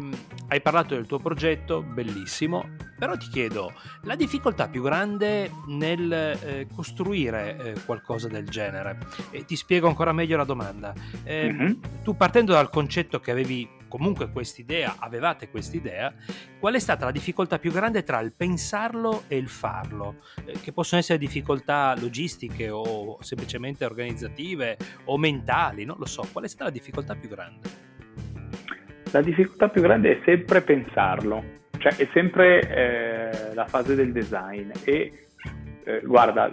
hai 0.49 0.61
parlato 0.61 0.95
del 0.95 1.07
tuo 1.07 1.18
progetto, 1.18 1.83
bellissimo, 1.83 2.75
però 2.99 3.16
ti 3.16 3.29
chiedo, 3.29 3.73
la 4.03 4.14
difficoltà 4.14 4.68
più 4.68 4.83
grande 4.83 5.51
nel 5.66 6.12
eh, 6.12 6.66
costruire 6.75 7.57
eh, 7.57 7.75
qualcosa 7.85 8.29
del 8.29 8.49
genere? 8.49 8.99
E 9.31 9.45
ti 9.45 9.57
spiego 9.57 9.88
ancora 9.88 10.12
meglio 10.12 10.37
la 10.37 10.45
domanda. 10.45 10.95
Mm-hmm. 11.29 11.73
Tu 12.03 12.16
partendo 12.16 12.53
dal 12.53 12.71
concetto 12.71 13.21
che 13.21 13.31
avevi 13.31 13.81
comunque 13.92 14.31
quest'idea, 14.31 14.96
avevate 14.98 15.50
quest'idea, 15.50 16.14
qual 16.59 16.72
è 16.72 16.78
stata 16.78 17.05
la 17.05 17.11
difficoltà 17.11 17.59
più 17.59 17.70
grande 17.70 18.02
tra 18.05 18.20
il 18.20 18.33
pensarlo 18.35 19.24
e 19.28 19.37
il 19.37 19.48
farlo? 19.48 20.22
Eh, 20.46 20.52
che 20.62 20.72
possono 20.72 21.02
essere 21.02 21.18
difficoltà 21.18 21.94
logistiche 22.00 22.70
o 22.70 23.18
semplicemente 23.20 23.85
organizzative 23.85 24.78
o 25.05 25.18
mentali, 25.18 25.85
non 25.85 25.96
lo 25.98 26.07
so. 26.07 26.26
Qual 26.33 26.42
è 26.42 26.48
stata 26.48 26.64
la 26.64 26.70
difficoltà 26.70 27.14
più 27.14 27.28
grande? 27.28 27.68
La 29.11 29.20
difficoltà 29.20 29.68
più 29.68 29.83
grande 29.83 30.12
è 30.12 30.22
sempre 30.24 30.62
pensarlo, 30.62 31.44
cioè 31.76 31.94
è 31.94 32.09
sempre 32.14 32.61
eh, 32.62 33.55
la 33.55 33.66
fase 33.66 33.94
del 33.94 34.11
design 34.11 34.70
e 34.85 35.26
eh, 35.85 36.00
guarda, 36.05 36.52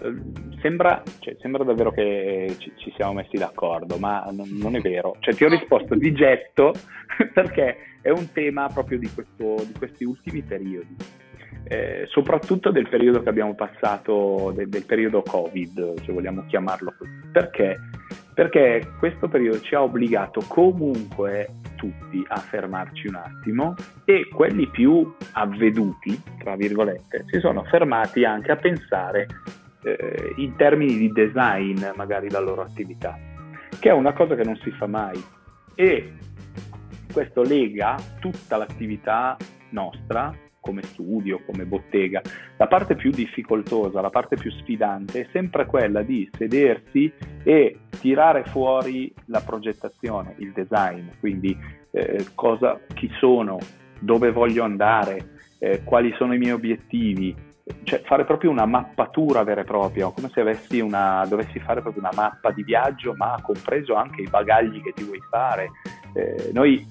sembra, 0.61 1.03
cioè, 1.19 1.35
sembra, 1.39 1.63
davvero 1.63 1.91
che 1.91 2.55
ci, 2.57 2.71
ci, 2.77 2.91
siamo 2.95 3.13
messi 3.13 3.37
d'accordo, 3.37 3.97
ma 3.97 4.27
non, 4.31 4.49
non, 4.53 4.75
è 4.75 4.81
vero. 4.81 5.15
Cioè, 5.19 5.33
ti 5.35 5.43
ho 5.43 5.49
risposto 5.49 5.95
di 5.95 6.11
getto 6.13 6.73
perché 7.33 7.77
è 8.01 8.09
un 8.09 8.31
tema 8.31 8.67
proprio 8.67 8.97
di, 8.97 9.09
questo, 9.13 9.55
di 9.65 9.73
questi 9.77 10.03
ultimi 10.03 10.41
periodi. 10.41 10.95
Eh, 11.63 12.05
soprattutto 12.07 12.71
del 12.71 12.89
periodo 12.89 13.21
che 13.21 13.29
abbiamo 13.29 13.53
passato, 13.53 14.51
del, 14.55 14.69
del, 14.69 14.85
periodo 14.85 15.21
Covid, 15.21 16.01
se 16.03 16.11
vogliamo 16.11 16.45
chiamarlo 16.47 16.95
così. 16.97 17.11
Perché? 17.31 17.77
Perché 18.39 18.93
questo 18.99 19.27
periodo 19.27 19.59
ci 19.59 19.75
ha 19.75 19.83
obbligato 19.83 20.41
comunque 20.47 21.55
tutti 21.75 22.23
a 22.25 22.37
fermarci 22.37 23.07
un 23.07 23.15
attimo 23.15 23.75
e 24.05 24.29
quelli 24.33 24.65
più 24.69 25.13
avveduti, 25.33 26.17
tra 26.37 26.55
virgolette, 26.55 27.25
si 27.27 27.41
sono 27.41 27.65
fermati 27.65 28.23
anche 28.23 28.53
a 28.53 28.55
pensare 28.55 29.27
eh, 29.83 30.35
in 30.37 30.55
termini 30.55 30.95
di 30.95 31.11
design 31.11 31.85
magari 31.97 32.29
la 32.29 32.39
loro 32.39 32.61
attività, 32.61 33.19
che 33.77 33.89
è 33.89 33.91
una 33.91 34.13
cosa 34.13 34.35
che 34.35 34.45
non 34.45 34.55
si 34.63 34.71
fa 34.71 34.87
mai. 34.87 35.21
E 35.75 36.13
questo 37.11 37.43
lega 37.43 37.97
tutta 38.21 38.55
l'attività 38.55 39.35
nostra 39.71 40.33
come 40.59 40.83
studio, 40.83 41.41
come 41.45 41.65
bottega. 41.65 42.21
La 42.57 42.67
parte 42.67 42.95
più 42.95 43.11
difficoltosa, 43.11 44.01
la 44.01 44.09
parte 44.09 44.35
più 44.35 44.51
sfidante 44.51 45.21
è 45.21 45.27
sempre 45.31 45.65
quella 45.65 46.01
di 46.01 46.29
sedersi 46.37 47.11
e 47.43 47.79
tirare 47.99 48.43
fuori 48.45 49.13
la 49.25 49.41
progettazione, 49.41 50.35
il 50.37 50.51
design, 50.51 51.07
quindi 51.19 51.57
eh, 51.91 52.25
cosa, 52.35 52.79
chi 52.93 53.09
sono, 53.19 53.57
dove 53.99 54.31
voglio 54.31 54.63
andare, 54.63 55.37
eh, 55.59 55.83
quali 55.83 56.13
sono 56.17 56.33
i 56.33 56.37
miei 56.37 56.53
obiettivi, 56.53 57.35
cioè 57.83 58.01
fare 58.01 58.25
proprio 58.25 58.49
una 58.49 58.65
mappatura 58.65 59.43
vera 59.43 59.61
e 59.61 59.65
propria, 59.65 60.09
come 60.09 60.29
se 60.29 60.81
una, 60.81 61.25
dovessi 61.27 61.59
fare 61.59 61.81
proprio 61.81 62.01
una 62.01 62.13
mappa 62.15 62.51
di 62.51 62.63
viaggio, 62.63 63.13
ma 63.15 63.39
compreso 63.41 63.95
anche 63.95 64.21
i 64.21 64.29
bagagli 64.29 64.81
che 64.81 64.93
ti 64.93 65.03
vuoi 65.03 65.21
fare. 65.29 65.69
Eh, 66.13 66.49
noi 66.53 66.85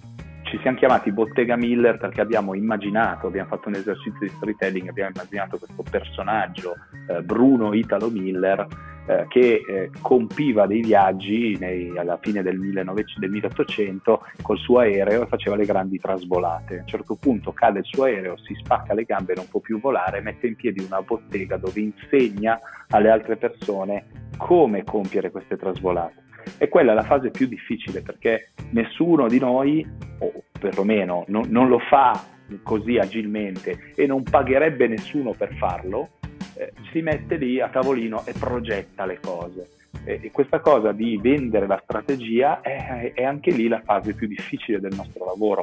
ci 0.48 0.58
siamo 0.62 0.78
chiamati 0.78 1.12
Bottega 1.12 1.56
Miller 1.56 1.98
perché 1.98 2.22
abbiamo 2.22 2.54
immaginato, 2.54 3.26
abbiamo 3.26 3.48
fatto 3.48 3.68
un 3.68 3.74
esercizio 3.74 4.20
di 4.20 4.28
storytelling, 4.28 4.88
abbiamo 4.88 5.10
immaginato 5.14 5.58
questo 5.58 5.82
personaggio, 5.88 6.74
eh, 7.06 7.22
Bruno 7.22 7.74
Italo 7.74 8.08
Miller, 8.08 8.66
eh, 9.06 9.26
che 9.28 9.62
eh, 9.66 9.90
compiva 10.00 10.66
dei 10.66 10.80
viaggi 10.80 11.56
nei, 11.58 11.96
alla 11.98 12.18
fine 12.20 12.42
del, 12.42 12.58
1900, 12.58 13.20
del 13.20 13.30
1800 13.30 14.26
col 14.40 14.58
suo 14.58 14.78
aereo 14.78 15.22
e 15.22 15.26
faceva 15.26 15.56
le 15.56 15.66
grandi 15.66 15.98
trasvolate. 15.98 16.78
A 16.78 16.80
un 16.80 16.86
certo 16.86 17.16
punto 17.16 17.52
cade 17.52 17.80
il 17.80 17.84
suo 17.84 18.04
aereo, 18.04 18.38
si 18.38 18.54
spacca 18.54 18.94
le 18.94 19.04
gambe, 19.04 19.34
non 19.34 19.48
può 19.48 19.60
più 19.60 19.78
volare, 19.80 20.22
mette 20.22 20.46
in 20.46 20.56
piedi 20.56 20.82
una 20.82 21.02
bottega 21.02 21.58
dove 21.58 21.80
insegna 21.80 22.58
alle 22.88 23.10
altre 23.10 23.36
persone 23.36 24.06
come 24.38 24.82
compiere 24.82 25.30
queste 25.30 25.58
trasvolate. 25.58 26.26
E 26.56 26.68
quella 26.68 26.92
è 26.92 26.94
la 26.94 27.04
fase 27.04 27.30
più 27.30 27.46
difficile 27.46 28.00
perché 28.00 28.52
nessuno 28.70 29.28
di 29.28 29.38
noi, 29.38 29.86
o 30.18 30.32
perlomeno 30.58 31.24
non, 31.28 31.46
non 31.48 31.68
lo 31.68 31.78
fa 31.78 32.24
così 32.62 32.96
agilmente 32.96 33.92
e 33.94 34.06
non 34.06 34.22
pagherebbe 34.22 34.88
nessuno 34.88 35.32
per 35.32 35.54
farlo, 35.54 36.10
eh, 36.54 36.72
si 36.92 37.00
mette 37.02 37.36
lì 37.36 37.60
a 37.60 37.68
tavolino 37.68 38.24
e 38.26 38.32
progetta 38.32 39.04
le 39.04 39.18
cose. 39.20 39.68
E, 40.04 40.20
e 40.22 40.30
questa 40.30 40.60
cosa 40.60 40.92
di 40.92 41.18
vendere 41.20 41.66
la 41.66 41.80
strategia 41.82 42.60
è, 42.60 43.12
è, 43.14 43.24
anche 43.24 43.50
lì 43.50 43.68
la 43.68 43.82
fase 43.84 44.14
più 44.14 44.26
difficile 44.26 44.80
del 44.80 44.94
nostro 44.94 45.24
lavoro. 45.24 45.62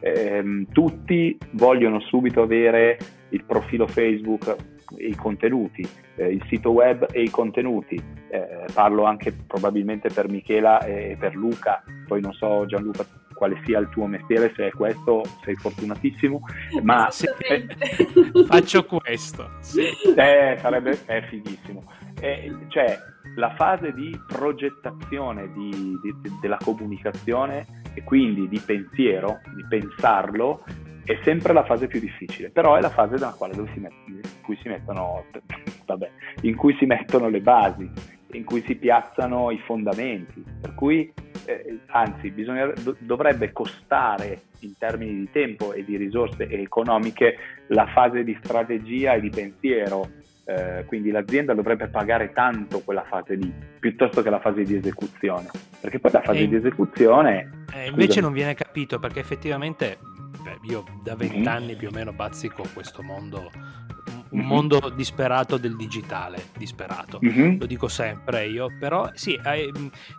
Eh, 0.00 0.66
tutti 0.72 1.36
vogliono 1.52 2.00
subito 2.00 2.42
avere 2.42 2.96
il 3.30 3.44
profilo 3.44 3.86
Facebook 3.86 4.56
e 4.96 5.08
i 5.08 5.14
contenuti, 5.14 5.86
eh, 6.16 6.28
il 6.28 6.44
sito 6.48 6.70
web 6.70 7.06
e 7.10 7.22
i 7.22 7.30
contenuti. 7.30 8.00
Eh, 8.30 8.66
parlo 8.72 9.04
anche 9.04 9.32
probabilmente 9.32 10.08
per 10.08 10.28
Michela 10.28 10.80
e 10.80 11.16
per 11.18 11.34
Luca, 11.34 11.82
poi 12.06 12.20
non 12.20 12.32
so 12.32 12.64
Gianluca 12.66 13.04
quale 13.40 13.58
sia 13.64 13.78
il 13.78 13.88
tuo 13.88 14.04
mestiere, 14.04 14.52
se 14.54 14.66
è 14.66 14.70
questo 14.70 15.22
sei 15.42 15.54
fortunatissimo, 15.54 16.42
ma 16.82 17.08
se, 17.10 17.34
faccio 18.46 18.84
questo. 18.84 19.52
Sì. 19.60 19.80
Eh, 20.14 20.58
sarebbe 20.60 20.98
è 21.06 21.22
fighissimo. 21.22 21.90
Eh, 22.20 22.54
cioè, 22.68 22.98
la 23.36 23.54
fase 23.54 23.94
di 23.94 24.14
progettazione 24.26 25.50
di, 25.54 25.70
di, 26.02 26.14
della 26.38 26.58
comunicazione 26.62 27.82
e 27.94 28.04
quindi 28.04 28.46
di 28.46 28.60
pensiero, 28.60 29.40
di 29.54 29.64
pensarlo, 29.66 30.62
è 31.04 31.18
sempre 31.22 31.52
la 31.52 31.64
fase 31.64 31.86
più 31.86 32.00
difficile, 32.00 32.50
però 32.50 32.76
è 32.76 32.80
la 32.80 32.90
fase 32.90 33.14
nella 33.14 33.34
quale 33.36 33.54
si 33.54 33.80
met- 33.80 33.92
in, 34.06 34.20
cui 34.42 34.56
si 34.60 34.68
mettono, 34.68 35.24
vabbè, 35.86 36.10
in 36.42 36.56
cui 36.56 36.74
si 36.78 36.86
mettono 36.86 37.28
le 37.28 37.40
basi, 37.40 37.90
in 38.32 38.44
cui 38.44 38.62
si 38.66 38.74
piazzano 38.76 39.50
i 39.50 39.58
fondamenti, 39.58 40.44
per 40.60 40.74
cui 40.74 41.12
eh, 41.46 41.78
anzi 41.86 42.32
do- 42.32 42.96
dovrebbe 42.98 43.52
costare 43.52 44.42
in 44.60 44.76
termini 44.78 45.14
di 45.14 45.30
tempo 45.30 45.72
e 45.72 45.84
di 45.84 45.96
risorse 45.96 46.48
economiche 46.48 47.36
la 47.68 47.86
fase 47.86 48.24
di 48.24 48.38
strategia 48.42 49.14
e 49.14 49.20
di 49.20 49.30
pensiero, 49.30 50.08
eh, 50.44 50.84
quindi 50.86 51.10
l'azienda 51.10 51.54
dovrebbe 51.54 51.88
pagare 51.88 52.32
tanto 52.32 52.80
quella 52.80 53.04
fase 53.04 53.34
lì, 53.34 53.52
piuttosto 53.78 54.22
che 54.22 54.30
la 54.30 54.40
fase 54.40 54.62
di 54.62 54.76
esecuzione, 54.76 55.48
perché 55.80 55.98
poi 55.98 56.12
la 56.12 56.22
fase 56.22 56.40
e, 56.40 56.48
di 56.48 56.56
esecuzione... 56.56 57.64
Eh, 57.72 57.88
invece 57.88 58.20
non 58.20 58.32
viene 58.32 58.54
capito 58.54 58.98
perché 58.98 59.20
effettivamente 59.20 59.98
beh, 60.42 60.58
io 60.62 60.84
da 61.02 61.14
vent'anni 61.14 61.76
più 61.76 61.88
o 61.88 61.90
meno 61.90 62.12
bazzico 62.12 62.64
questo 62.72 63.02
mondo 63.02 63.50
un 64.30 64.40
mondo 64.40 64.92
disperato 64.94 65.56
del 65.56 65.76
digitale, 65.76 66.48
disperato, 66.56 67.18
mm-hmm. 67.24 67.58
lo 67.58 67.66
dico 67.66 67.88
sempre 67.88 68.46
io, 68.46 68.68
però 68.78 69.10
sì, 69.14 69.38
eh, 69.44 69.70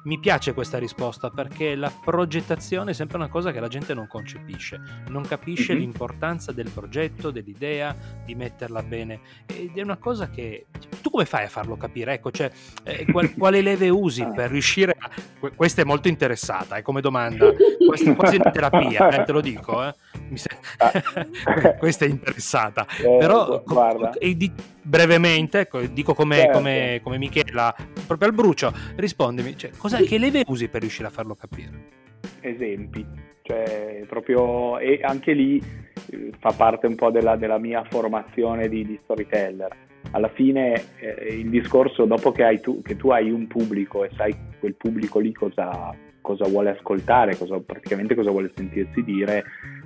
mi 0.04 0.20
piace 0.20 0.54
questa 0.54 0.78
risposta 0.78 1.30
perché 1.30 1.76
la 1.76 1.92
progettazione 1.92 2.92
è 2.92 2.94
sempre 2.94 3.18
una 3.18 3.30
cosa 3.30 3.52
che 3.52 3.60
la 3.60 3.68
gente 3.68 3.94
non 3.94 4.08
concepisce, 4.08 4.80
non 5.08 5.24
capisce 5.24 5.74
mm-hmm. 5.74 5.82
l'importanza 5.82 6.52
del 6.52 6.70
progetto, 6.70 7.32
dell'idea, 7.32 7.96
di 8.26 8.36
metterla 8.36 8.84
bene 8.84 9.20
ed 9.46 9.78
è 9.78 9.82
una 9.82 9.98
cosa 9.98 10.30
che 10.30 10.66
tu 11.02 11.10
come 11.10 11.26
fai 11.26 11.46
a 11.46 11.50
farlo 11.50 11.78
capire? 11.78 12.14
Ecco, 12.14 12.32
cioè, 12.32 12.52
eh, 12.84 13.06
qual, 13.12 13.34
quale 13.38 13.62
leve 13.62 13.90
usi 13.90 14.26
per 14.36 14.50
riuscire 14.50 14.96
a... 14.98 15.10
Questa 15.56 15.82
è 15.82 15.86
molto 15.86 16.08
interessata, 16.08 16.76
è 16.76 16.82
come 16.82 17.02
domanda, 17.02 17.52
questa 17.88 18.12
è 18.12 18.16
quasi 18.16 18.36
una 18.36 18.52
terapia, 18.52 19.10
eh, 19.10 19.24
te 19.24 19.32
lo 19.32 19.42
dico, 19.42 19.84
eh. 19.84 19.94
Se... 20.34 20.50
questa 21.80 22.06
è 22.06 22.08
interessata, 22.08 22.86
eh, 23.00 23.18
però... 23.18 23.64
Guarda 23.66 24.01
e 24.18 24.36
di, 24.36 24.52
brevemente, 24.82 25.60
ecco, 25.60 25.82
dico 25.82 26.14
come, 26.14 26.36
certo. 26.38 26.58
come, 26.58 27.00
come, 27.04 27.18
Michela, 27.18 27.76
proprio 28.08 28.30
al 28.30 28.34
brucio, 28.34 28.74
rispondimi, 28.96 29.56
cioè, 29.58 29.72
che 30.06 30.18
leve 30.18 30.44
usi 30.48 30.68
per 30.68 30.82
riuscire 30.82 31.08
a 31.08 31.12
farlo 31.12 31.36
capire? 31.36 32.00
Esempi, 32.40 33.06
cioè 33.44 34.04
proprio, 34.08 34.80
e 34.80 35.00
anche 35.04 35.34
lì 35.34 35.62
eh, 36.10 36.32
fa 36.40 36.52
parte 36.52 36.88
un 36.88 36.96
po' 36.96 37.12
della, 37.12 37.36
della 37.36 37.58
mia 37.58 37.84
formazione 37.90 38.68
di, 38.68 38.86
di 38.86 39.00
storyteller. 39.04 39.90
Alla 40.12 40.30
fine 40.30 40.84
eh, 40.98 41.36
il 41.36 41.50
discorso, 41.50 42.06
dopo 42.06 42.32
che, 42.32 42.60
tu, 42.60 42.82
che, 42.82 42.98
tu, 42.98 43.12
hai 43.12 43.30
un 43.30 43.48
pubblico 43.48 44.04
e 44.04 44.10
sai 44.16 44.36
quel 44.60 44.76
pubblico 44.76 45.20
lì 45.20 45.32
cosa, 45.32 45.96
cosa 46.22 46.48
vuole 46.48 46.70
ascoltare, 46.70 47.38
cosa, 47.38 47.60
praticamente 47.60 48.16
cosa 48.16 48.32
vuole 48.32 48.52
sentirsi 48.56 49.04
dire, 49.04 49.44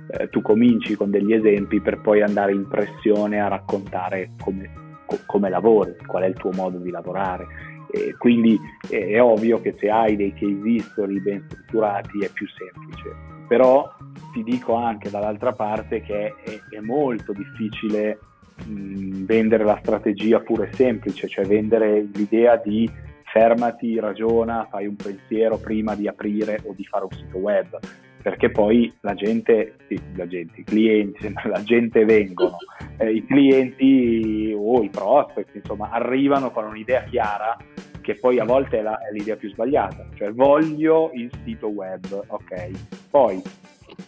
eh, 0.08 0.28
tu 0.28 0.42
cominci 0.42 0.94
con 0.94 1.10
degli 1.10 1.32
esempi 1.32 1.80
per 1.80 2.00
poi 2.00 2.22
andare 2.22 2.52
in 2.52 2.68
pressione 2.68 3.40
a 3.40 3.48
raccontare 3.48 4.30
come, 4.40 4.70
co- 5.06 5.20
come 5.26 5.48
lavori, 5.48 5.96
qual 6.06 6.24
è 6.24 6.26
il 6.26 6.34
tuo 6.36 6.50
modo 6.52 6.78
di 6.78 6.90
lavorare. 6.90 7.46
E 7.90 8.14
quindi 8.18 8.58
è, 8.88 8.96
è 8.96 9.22
ovvio 9.22 9.60
che 9.60 9.74
se 9.78 9.88
hai 9.88 10.16
dei 10.16 10.32
case 10.32 10.68
history 10.68 11.20
ben 11.20 11.44
strutturati 11.48 12.20
è 12.20 12.30
più 12.30 12.46
semplice, 12.48 13.14
però 13.48 13.90
ti 14.32 14.42
dico 14.42 14.74
anche 14.74 15.10
dall'altra 15.10 15.52
parte 15.52 16.02
che 16.02 16.34
è, 16.44 16.60
è 16.70 16.80
molto 16.80 17.32
difficile 17.32 18.18
vendere 18.64 19.64
la 19.64 19.78
strategia 19.80 20.40
pure 20.40 20.72
semplice, 20.72 21.28
cioè 21.28 21.44
vendere 21.44 22.08
l'idea 22.12 22.56
di 22.56 22.90
fermati, 23.36 24.00
ragiona, 24.00 24.66
fai 24.70 24.86
un 24.86 24.96
pensiero 24.96 25.58
prima 25.58 25.94
di 25.94 26.08
aprire 26.08 26.62
o 26.64 26.72
di 26.74 26.84
fare 26.84 27.04
un 27.04 27.10
sito 27.10 27.36
web 27.36 27.78
perché 28.22 28.50
poi 28.50 28.90
la 29.02 29.14
gente, 29.14 29.76
sì, 29.86 30.00
la 30.16 30.26
gente, 30.26 30.60
i 30.60 30.64
clienti, 30.64 31.32
la 31.44 31.62
gente 31.62 32.06
vengono, 32.06 32.56
eh, 32.96 33.12
i 33.12 33.24
clienti 33.26 34.52
o 34.56 34.82
i 34.82 34.88
prospect, 34.88 35.54
insomma, 35.54 35.90
arrivano 35.90 36.50
con 36.50 36.64
un'idea 36.64 37.04
chiara 37.04 37.56
che 38.00 38.14
poi 38.14 38.40
a 38.40 38.44
volte 38.44 38.78
è, 38.78 38.82
la, 38.82 38.98
è 38.98 39.12
l'idea 39.12 39.36
più 39.36 39.50
sbagliata, 39.50 40.08
cioè 40.14 40.32
voglio 40.32 41.10
il 41.12 41.30
sito 41.44 41.66
web, 41.68 42.04
ok, 42.26 42.70
poi 43.10 43.42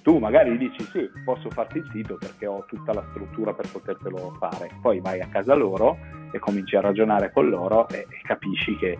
tu 0.02 0.18
magari 0.18 0.56
dici 0.56 0.82
sì, 0.84 1.08
posso 1.24 1.50
farti 1.50 1.78
il 1.78 1.88
sito 1.92 2.16
perché 2.16 2.46
ho 2.46 2.64
tutta 2.66 2.92
la 2.92 3.04
struttura 3.10 3.52
per 3.52 3.70
potertelo 3.70 4.36
fare, 4.38 4.70
poi 4.80 5.00
vai 5.00 5.20
a 5.20 5.28
casa 5.28 5.54
loro 5.54 5.96
e 6.32 6.38
cominci 6.38 6.76
a 6.76 6.80
ragionare 6.80 7.30
con 7.32 7.48
loro 7.48 7.88
e, 7.88 7.98
e 7.98 8.20
capisci 8.24 8.76
che 8.76 8.98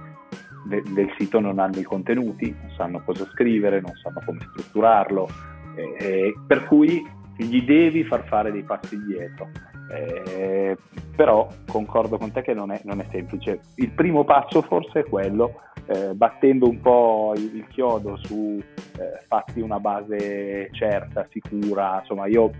de- 0.69 0.83
del 0.93 1.13
sito 1.17 1.41
non 1.41 1.59
hanno 1.59 1.79
i 1.79 1.83
contenuti, 1.83 2.55
non 2.61 2.71
sanno 2.77 3.03
cosa 3.05 3.27
scrivere, 3.33 3.81
non 3.81 3.95
sanno 4.03 4.21
come 4.25 4.41
strutturarlo, 4.51 5.29
eh, 5.75 6.35
per 6.47 6.67
cui 6.67 7.05
gli 7.37 7.63
devi 7.63 8.05
far 8.05 8.27
fare 8.27 8.53
dei 8.53 8.63
passi 8.63 8.95
indietro. 8.95 9.49
Eh, 9.91 10.77
però 11.17 11.49
concordo 11.67 12.19
con 12.19 12.31
te 12.31 12.43
che 12.43 12.53
non 12.53 12.71
è, 12.71 12.81
non 12.85 13.01
è, 13.01 13.07
semplice. 13.11 13.61
Il 13.77 13.91
primo 13.91 14.25
passo 14.25 14.61
forse 14.63 15.01
è 15.01 15.05
quello, 15.05 15.63
eh, 15.87 16.15
battendo 16.15 16.69
un 16.69 16.81
po' 16.81 17.33
il, 17.37 17.57
il 17.57 17.67
chiodo 17.69 18.17
su 18.17 18.63
eh, 18.99 19.25
fatti 19.27 19.61
una 19.61 19.81
base 19.81 20.69
certa, 20.73 21.27
sicura. 21.31 22.01
Insomma, 22.01 22.27
io 22.27 22.51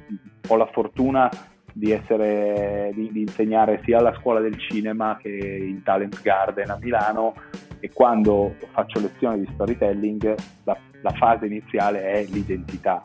ho 0.49 0.57
la 0.57 0.69
fortuna 0.73 1.29
di, 1.71 1.93
essere, 1.93 2.91
di, 2.95 3.11
di 3.13 3.21
insegnare 3.21 3.81
sia 3.85 3.99
alla 3.99 4.15
scuola 4.19 4.41
del 4.41 4.59
cinema 4.59 5.19
che 5.21 5.29
in 5.29 5.83
Talent 5.83 6.21
Garden 6.23 6.71
a 6.71 6.79
Milano 6.81 7.35
e 7.81 7.91
quando 7.93 8.55
faccio 8.73 9.01
lezioni 9.01 9.41
di 9.41 9.51
storytelling 9.55 10.35
la, 10.65 10.77
la 11.03 11.13
fase 11.13 11.47
iniziale 11.47 12.03
è 12.03 12.25
l'identità 12.25 13.03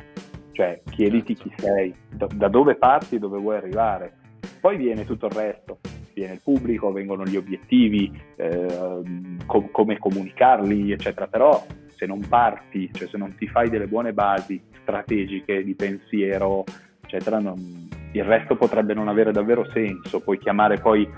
cioè 0.54 0.82
chiediti 0.90 1.34
chi 1.34 1.52
sei, 1.58 1.94
da 2.10 2.48
dove 2.48 2.76
parti 2.76 3.16
e 3.16 3.20
dove 3.20 3.40
vuoi 3.40 3.58
arrivare. 3.58 4.14
Poi 4.62 4.78
viene 4.78 5.04
tutto 5.04 5.26
il 5.26 5.34
resto, 5.34 5.80
viene 6.14 6.34
il 6.34 6.42
pubblico, 6.42 6.92
vengono 6.92 7.26
gli 7.26 7.36
obiettivi, 7.36 8.12
eh, 8.38 9.02
com- 9.46 9.72
come 9.72 9.98
comunicarli, 9.98 10.92
eccetera. 10.92 11.28
Però 11.28 11.66
se 11.88 12.06
non 12.06 12.22
parti, 12.28 12.90
cioè 12.94 13.08
se 13.10 13.18
non 13.18 13.36
ti 13.36 13.48
fai 13.48 13.70
delle 13.70 13.88
buone 13.88 14.14
basi 14.14 14.62
strategiche 14.82 15.64
di 15.64 15.74
pensiero, 15.74 16.64
eccetera, 17.02 17.40
non, 17.40 17.90
il 18.14 18.24
resto 18.24 18.56
potrebbe 18.56 18.94
non 18.94 19.08
avere 19.08 19.32
davvero 19.32 19.68
senso. 19.72 20.22
Puoi 20.22 20.38
chiamare 20.38 20.80
poi 20.80 21.10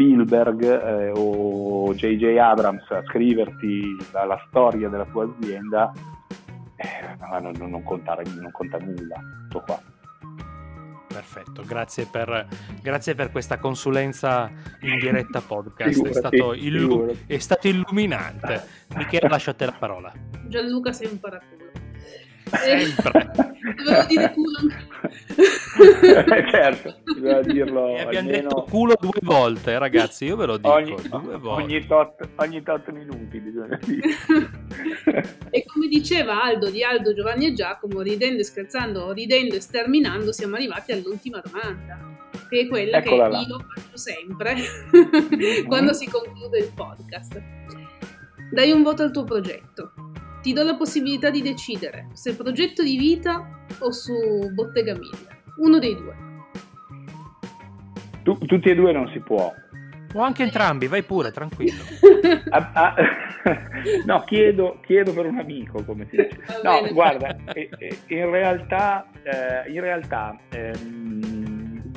Spielberg 0.00 0.62
eh, 0.62 1.12
o 1.14 1.92
J.J. 1.92 2.38
Abrams 2.38 2.90
a 2.90 3.02
scriverti 3.04 3.96
la, 4.12 4.24
la 4.24 4.42
storia 4.48 4.88
della 4.88 5.04
tua 5.04 5.28
azienda 5.30 5.92
eh, 6.76 7.16
non, 7.38 7.52
non, 7.58 7.82
conta, 7.82 8.14
non 8.14 8.50
conta 8.50 8.78
nulla, 8.78 9.16
tutto 9.42 9.62
qua. 9.66 9.82
Perfetto, 11.06 11.64
grazie 11.66 12.06
per, 12.06 12.46
grazie 12.80 13.14
per, 13.14 13.30
questa 13.30 13.58
consulenza 13.58 14.50
in 14.80 14.98
diretta 14.98 15.42
podcast, 15.42 15.92
figurati, 15.92 16.16
è, 16.16 16.18
stato 16.18 16.54
illu- 16.54 17.26
è, 17.26 17.38
stato 17.38 17.68
illuminante. 17.68 18.62
Michele, 18.96 19.28
lascio 19.28 19.50
a 19.50 19.54
te 19.54 19.66
la 19.66 19.76
parola. 19.78 20.10
Gianluca 20.46 20.92
sei 20.92 21.10
un 21.10 21.20
paraculo. 21.20 21.59
Sempre. 22.56 23.30
Dovevo 23.84 24.06
dire 24.06 24.32
culo 24.32 24.58
eh, 25.40 26.50
certo, 26.50 26.96
doveva 27.04 27.40
dirlo. 27.42 27.88
E 27.88 28.00
abbiamo 28.00 28.28
almeno... 28.28 28.48
detto 28.48 28.62
culo 28.68 28.94
due 28.98 29.18
volte, 29.22 29.78
ragazzi, 29.78 30.26
io 30.26 30.36
ve 30.36 30.46
lo 30.46 30.56
dico. 30.56 30.72
Ogni, 30.72 30.94
due 30.94 31.36
volte. 31.38 31.62
ogni, 31.62 31.86
tot, 31.86 32.28
ogni 32.36 32.62
tot 32.62 32.90
minuti 32.90 33.38
bisogna 33.40 33.78
dire. 33.84 34.08
e 35.50 35.64
come 35.64 35.88
diceva 35.88 36.42
Aldo 36.42 36.70
di 36.70 36.82
Aldo, 36.82 37.14
Giovanni 37.14 37.46
e 37.46 37.52
Giacomo, 37.52 38.00
ridendo 38.00 38.40
e 38.40 38.44
scherzando, 38.44 39.12
ridendo 39.12 39.54
e 39.54 39.60
sterminando, 39.60 40.32
siamo 40.32 40.56
arrivati 40.56 40.92
all'ultima 40.92 41.40
domanda 41.42 42.18
che 42.48 42.60
è 42.60 42.68
quella 42.68 42.98
Eccola 42.98 43.26
che 43.26 43.30
là. 43.30 43.40
io 43.40 43.58
faccio 43.58 43.96
sempre 43.96 44.56
quando 45.66 45.92
si 45.92 46.08
conclude 46.08 46.58
il 46.58 46.72
podcast. 46.74 47.40
Dai 48.52 48.72
un 48.72 48.82
voto 48.82 49.04
al 49.04 49.12
tuo 49.12 49.22
progetto 49.22 49.92
ti 50.40 50.52
do 50.52 50.62
la 50.62 50.76
possibilità 50.76 51.30
di 51.30 51.42
decidere 51.42 52.08
se 52.12 52.34
progetto 52.34 52.82
di 52.82 52.96
vita 52.96 53.64
o 53.80 53.92
su 53.92 54.14
Bottega 54.52 54.94
Miglia. 54.94 55.38
Uno 55.58 55.78
dei 55.78 55.94
due. 55.94 56.28
Tu, 58.22 58.38
tutti 58.38 58.68
e 58.70 58.74
due 58.74 58.92
non 58.92 59.08
si 59.12 59.20
può. 59.20 59.52
O 60.12 60.20
anche 60.20 60.42
entrambi, 60.42 60.88
vai 60.88 61.02
pure, 61.02 61.30
tranquillo. 61.30 61.82
ah, 62.50 62.70
ah, 62.72 62.94
no, 64.06 64.24
chiedo, 64.24 64.80
chiedo, 64.84 65.12
per 65.12 65.26
un 65.26 65.38
amico, 65.38 65.84
come 65.84 66.06
si 66.10 66.16
dice. 66.16 66.40
No, 66.62 66.92
guarda, 66.92 67.36
in 68.08 68.30
realtà, 68.30 69.06
eh, 69.22 69.70
in 69.70 69.80
realtà 69.80 70.36
ehm, 70.50 71.92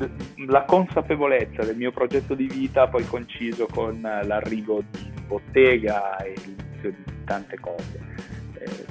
la 0.48 0.64
consapevolezza 0.64 1.64
del 1.64 1.76
mio 1.76 1.92
progetto 1.92 2.36
di 2.36 2.48
vita 2.48 2.88
poi 2.88 3.06
coinciso 3.06 3.68
con 3.68 4.00
l'arrivo 4.02 4.84
di 4.92 5.12
bottega 5.26 6.18
e 6.18 6.34
l'inizio 6.44 6.92
di 6.92 7.04
tante 7.26 7.58
cose 7.60 8.33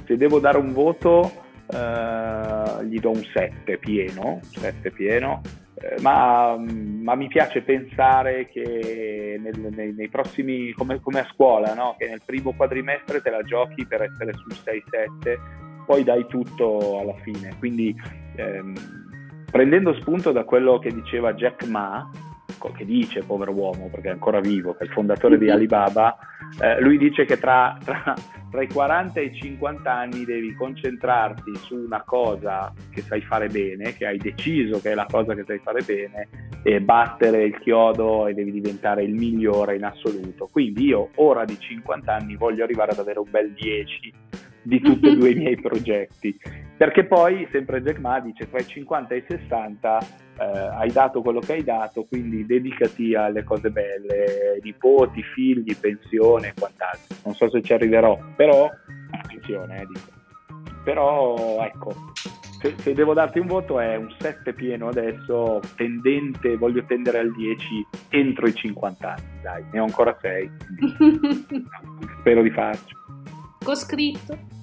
se 0.05 0.17
devo 0.17 0.39
dare 0.39 0.57
un 0.57 0.73
voto 0.73 1.31
eh, 1.67 2.85
gli 2.85 2.99
do 2.99 3.09
un 3.09 3.23
7 3.33 3.77
pieno, 3.77 4.39
7 4.41 4.91
pieno 4.91 5.41
eh, 5.83 5.99
ma, 5.99 6.55
ma, 6.57 7.15
mi 7.15 7.27
piace 7.27 7.61
pensare 7.61 8.47
che 8.47 9.37
nel, 9.37 9.73
nei, 9.75 9.93
nei, 9.93 10.07
prossimi, 10.07 10.71
come, 10.71 11.01
come 11.01 11.19
a 11.19 11.27
scuola, 11.33 11.73
no? 11.73 11.95
che 11.97 12.07
nel 12.07 12.21
primo 12.25 12.53
quadrimestre 12.53 13.21
te 13.21 13.29
la 13.29 13.41
giochi 13.41 13.85
per 13.85 14.03
essere 14.03 14.31
sul 14.33 14.53
6-7, 14.53 15.85
poi 15.85 16.03
dai 16.05 16.25
tutto 16.27 16.99
alla 16.99 17.15
fine. 17.23 17.55
Quindi 17.59 17.93
ehm, 18.37 18.73
prendendo 19.51 19.93
spunto 19.95 20.31
da 20.31 20.45
quello 20.45 20.79
che 20.79 20.93
diceva 20.93 21.33
Jack 21.33 21.67
Ma, 21.67 22.09
che 22.57 22.85
dice 22.85 23.23
povero 23.23 23.51
uomo 23.51 23.89
perché 23.89 24.09
è 24.09 24.11
ancora 24.11 24.39
vivo, 24.39 24.73
che 24.73 24.83
è 24.83 24.87
il 24.87 24.91
fondatore 24.91 25.37
di 25.37 25.49
Alibaba, 25.49 26.17
eh, 26.61 26.79
lui 26.81 26.97
dice 26.97 27.25
che 27.25 27.37
tra, 27.37 27.77
tra, 27.83 28.15
tra, 28.49 28.61
i 28.61 28.67
40 28.67 29.19
e 29.19 29.23
i 29.25 29.33
50 29.33 29.91
anni 29.91 30.25
devi 30.25 30.53
concentrarti 30.53 31.55
su 31.55 31.75
una 31.75 32.03
cosa 32.03 32.73
che 32.91 33.01
sai 33.01 33.21
fare 33.21 33.47
bene, 33.47 33.93
che 33.93 34.05
hai 34.05 34.17
deciso 34.17 34.79
che 34.79 34.91
è 34.91 34.95
la 34.95 35.07
cosa 35.09 35.33
che 35.33 35.43
sai 35.45 35.59
fare 35.59 35.81
bene, 35.81 36.27
e 36.63 36.79
battere 36.79 37.43
il 37.43 37.59
chiodo 37.59 38.27
e 38.27 38.33
devi 38.33 38.51
diventare 38.51 39.03
il 39.03 39.13
migliore 39.13 39.75
in 39.75 39.83
assoluto. 39.83 40.47
Quindi 40.51 40.85
io 40.85 41.09
ora 41.15 41.43
di 41.45 41.57
50 41.59 42.13
anni 42.13 42.35
voglio 42.35 42.63
arrivare 42.63 42.91
ad 42.91 42.99
avere 42.99 43.19
un 43.19 43.29
bel 43.29 43.51
10 43.51 44.13
di 44.63 44.79
tutti 44.79 45.07
e 45.07 45.15
due 45.15 45.31
i 45.31 45.35
miei 45.39 45.59
progetti. 45.59 46.37
Perché 46.75 47.05
poi, 47.05 47.47
sempre 47.51 47.81
Jack 47.81 47.99
Ma 47.99 48.19
dice, 48.19 48.49
tra 48.49 48.59
i 48.59 48.65
50 48.65 49.13
e 49.13 49.17
i 49.17 49.23
60 49.27 49.99
eh, 50.39 50.43
hai 50.43 50.91
dato 50.91 51.21
quello 51.21 51.39
che 51.39 51.53
hai 51.53 51.63
dato, 51.63 52.03
quindi 52.05 52.45
dedicati 52.45 53.13
alle 53.15 53.43
cose 53.43 53.69
belle, 53.69 54.59
nipoti, 54.61 55.21
figli, 55.21 55.75
pensione 55.77 56.49
e 56.49 56.53
quant'altro. 56.59 57.15
Non 57.23 57.35
so 57.35 57.49
se 57.49 57.61
ci 57.61 57.73
arriverò, 57.73 58.19
però, 58.35 58.69
attenzione, 59.11 59.81
eh, 59.81 59.85
dico. 59.85 60.21
Però, 60.83 61.63
ecco, 61.63 61.95
se, 62.59 62.75
se, 62.77 62.93
devo 62.93 63.13
darti 63.13 63.39
un 63.39 63.47
voto 63.47 63.79
è 63.79 63.95
un 63.95 64.13
7 64.19 64.53
pieno 64.53 64.89
adesso, 64.89 65.61
tendente, 65.75 66.57
voglio 66.57 66.83
tendere 66.85 67.19
al 67.19 67.31
10 67.31 67.87
entro 68.09 68.47
i 68.47 68.53
50 68.53 69.09
anni, 69.09 69.41
dai, 69.41 69.63
ne 69.71 69.79
ho 69.79 69.85
ancora 69.85 70.17
6, 70.19 70.51
spero 72.19 72.41
di 72.41 72.49
farci. 72.49 73.01
Ho 73.63 73.75
scritto. 73.75 74.61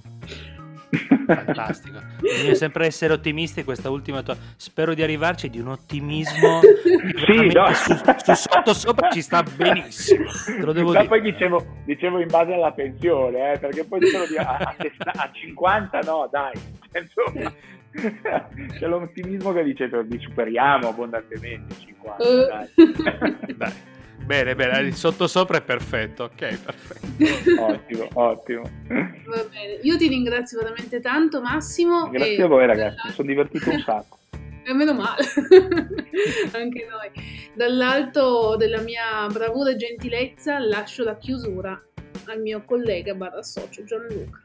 Fantastico. 1.26 2.00
Bisogna 2.20 2.54
sempre 2.54 2.86
essere 2.86 3.12
ottimisti. 3.12 3.64
Questa 3.64 3.90
ultima 3.90 4.22
tua. 4.22 4.36
Spero 4.56 4.94
di 4.94 5.02
arrivarci 5.02 5.48
di 5.48 5.60
un 5.60 5.68
ottimismo. 5.68 6.60
sì, 7.26 7.52
no. 7.52 7.72
su, 7.72 7.94
su, 7.94 8.34
sotto 8.34 8.74
sopra 8.74 9.10
ci 9.10 9.22
sta 9.22 9.42
benissimo. 9.42 10.24
Te 10.46 10.64
lo 10.64 10.72
devo 10.72 10.92
dire. 10.92 11.06
poi 11.06 11.20
dicevo, 11.20 11.64
dicevo 11.84 12.20
in 12.20 12.28
base 12.28 12.52
alla 12.54 12.72
pensione, 12.72 13.52
eh, 13.52 13.58
perché 13.58 13.84
poi 13.84 14.00
dicevo 14.00 14.24
a, 14.40 14.56
a, 14.56 14.76
a 15.12 15.30
50 15.32 15.98
no, 16.00 16.28
dai. 16.30 16.52
Insomma, 16.92 17.52
c'è 18.78 18.86
l'ottimismo 18.86 19.52
che 19.52 19.62
dice 19.62 19.88
li 20.08 20.18
superiamo 20.20 20.88
abbondantemente 20.88 21.74
50. 21.86 22.24
Uh. 22.24 22.46
Dai. 22.46 23.54
dai. 23.56 23.72
Bene, 24.24 24.54
bene, 24.54 24.78
il 24.80 24.94
sottosopra 24.94 25.58
è 25.58 25.62
perfetto. 25.62 26.24
Ok, 26.24 26.58
perfetto. 26.58 27.62
ottimo, 27.62 28.08
ottimo. 28.12 28.62
Va 28.86 29.44
bene, 29.50 29.78
io 29.82 29.96
ti 29.96 30.08
ringrazio 30.08 30.58
veramente 30.58 31.00
tanto, 31.00 31.40
Massimo. 31.40 32.08
Grazie 32.08 32.42
a 32.42 32.46
voi, 32.46 32.66
ragazzi, 32.66 33.06
mi 33.06 33.12
sono 33.12 33.28
divertito 33.28 33.70
un 33.70 33.80
sacco. 33.80 34.18
E 34.62 34.72
meno 34.72 34.92
male, 34.94 35.24
anche 36.52 36.86
noi. 36.88 37.10
Dall'alto 37.54 38.56
della 38.56 38.80
mia 38.82 39.26
bravura 39.32 39.70
e 39.70 39.76
gentilezza 39.76 40.58
lascio 40.58 41.02
la 41.02 41.16
chiusura 41.16 41.82
al 42.26 42.40
mio 42.40 42.62
collega 42.64 43.14
barra 43.14 43.42
socio 43.42 43.82
Gianluca. 43.84 44.40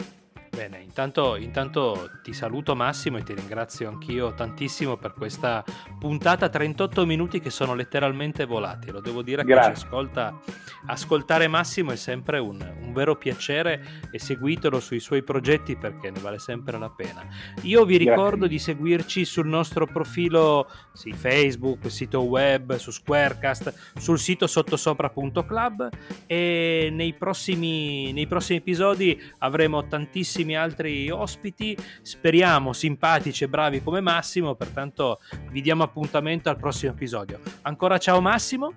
Bene, 0.55 0.79
intanto, 0.81 1.35
intanto, 1.35 2.11
ti 2.23 2.31
saluto 2.31 2.75
Massimo 2.75 3.17
e 3.17 3.23
ti 3.23 3.33
ringrazio 3.33 3.89
anch'io 3.89 4.33
tantissimo 4.33 4.95
per 4.95 5.13
questa 5.13 5.61
puntata 5.99 6.47
38 6.47 7.05
minuti 7.05 7.41
che 7.41 7.49
sono 7.49 7.75
letteralmente 7.75 8.45
volati. 8.45 8.89
Lo 8.89 9.01
devo 9.01 9.21
dire 9.21 9.43
Grazie. 9.43 9.71
che 9.71 9.77
ci 9.79 9.85
ascolta, 9.85 10.39
ascoltare 10.85 11.49
Massimo 11.49 11.91
è 11.91 11.97
sempre 11.97 12.39
un, 12.39 12.57
un, 12.81 12.84
vero 12.95 13.15
piacere 13.15 14.07
e 14.09 14.17
seguitelo 14.17 14.79
sui 14.79 14.99
suoi 14.99 15.21
progetti 15.21 15.75
perché 15.75 16.09
ne 16.09 16.19
vale 16.19 16.39
sempre 16.39 16.79
la 16.79 16.89
pena. 16.89 17.23
Io 17.61 17.85
vi 17.85 17.97
ricordo 17.97 18.47
Grazie. 18.47 18.47
di 18.47 18.59
seguirci 18.59 19.25
sul 19.25 19.47
nostro 19.47 19.85
profilo 19.85 20.67
sì, 20.93 21.13
Facebook, 21.13 21.91
sito 21.91 22.21
web, 22.23 22.75
su 22.77 22.89
Squarecast, 22.89 23.91
sul 23.99 24.17
sito 24.17 24.47
sottosopra.club 24.47 25.89
e 26.25 26.89
nei 26.91 27.13
prossimi, 27.13 28.11
nei 28.11 28.25
prossimi 28.25 28.57
episodi 28.57 29.21
avremo 29.37 29.85
tantissimi 29.85 30.13
tantissimi 30.15 30.55
altri 30.55 31.09
ospiti, 31.09 31.77
speriamo 32.01 32.71
simpatici 32.71 33.43
e 33.43 33.49
bravi 33.49 33.83
come 33.83 33.99
Massimo, 33.99 34.55
pertanto 34.55 35.19
vi 35.51 35.61
diamo 35.61 35.83
appuntamento 35.83 36.49
al 36.49 36.57
prossimo 36.57 36.93
episodio. 36.93 37.39
Ancora 37.63 37.97
ciao 37.97 38.21
Massimo. 38.21 38.73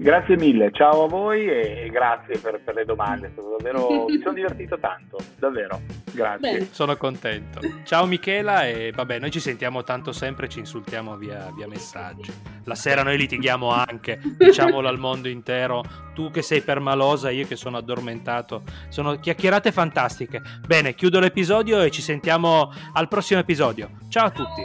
Grazie 0.00 0.36
mille, 0.36 0.70
ciao 0.70 1.04
a 1.04 1.08
voi 1.08 1.48
e 1.48 1.88
grazie 1.90 2.38
per, 2.38 2.60
per 2.62 2.72
le 2.72 2.84
domande, 2.84 3.34
davvero, 3.34 4.04
mi 4.06 4.20
sono 4.20 4.32
divertito 4.32 4.78
tanto, 4.78 5.18
davvero, 5.36 5.80
grazie. 6.12 6.52
Bene. 6.52 6.68
Sono 6.70 6.96
contento. 6.96 7.58
Ciao 7.82 8.06
Michela 8.06 8.64
e 8.64 8.92
vabbè, 8.94 9.18
noi 9.18 9.32
ci 9.32 9.40
sentiamo 9.40 9.82
tanto 9.82 10.12
sempre, 10.12 10.48
ci 10.48 10.60
insultiamo 10.60 11.16
via, 11.16 11.50
via 11.52 11.66
messaggi. 11.66 12.32
La 12.62 12.76
sera 12.76 13.02
noi 13.02 13.18
litighiamo 13.18 13.70
anche, 13.72 14.20
diciamolo 14.36 14.86
al 14.86 15.00
mondo 15.00 15.26
intero, 15.26 15.82
tu 16.14 16.30
che 16.30 16.42
sei 16.42 16.60
permalosa, 16.60 17.30
io 17.30 17.48
che 17.48 17.56
sono 17.56 17.76
addormentato, 17.76 18.62
sono 18.90 19.18
chiacchierate 19.18 19.72
fantastiche. 19.72 20.40
Bene, 20.64 20.94
chiudo 20.94 21.18
l'episodio 21.18 21.80
e 21.80 21.90
ci 21.90 22.02
sentiamo 22.02 22.72
al 22.92 23.08
prossimo 23.08 23.40
episodio. 23.40 23.90
Ciao 24.08 24.26
a 24.26 24.30
tutti. 24.30 24.62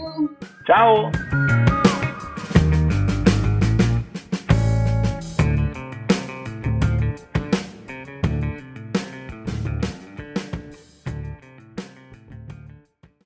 Ciao. 0.64 1.93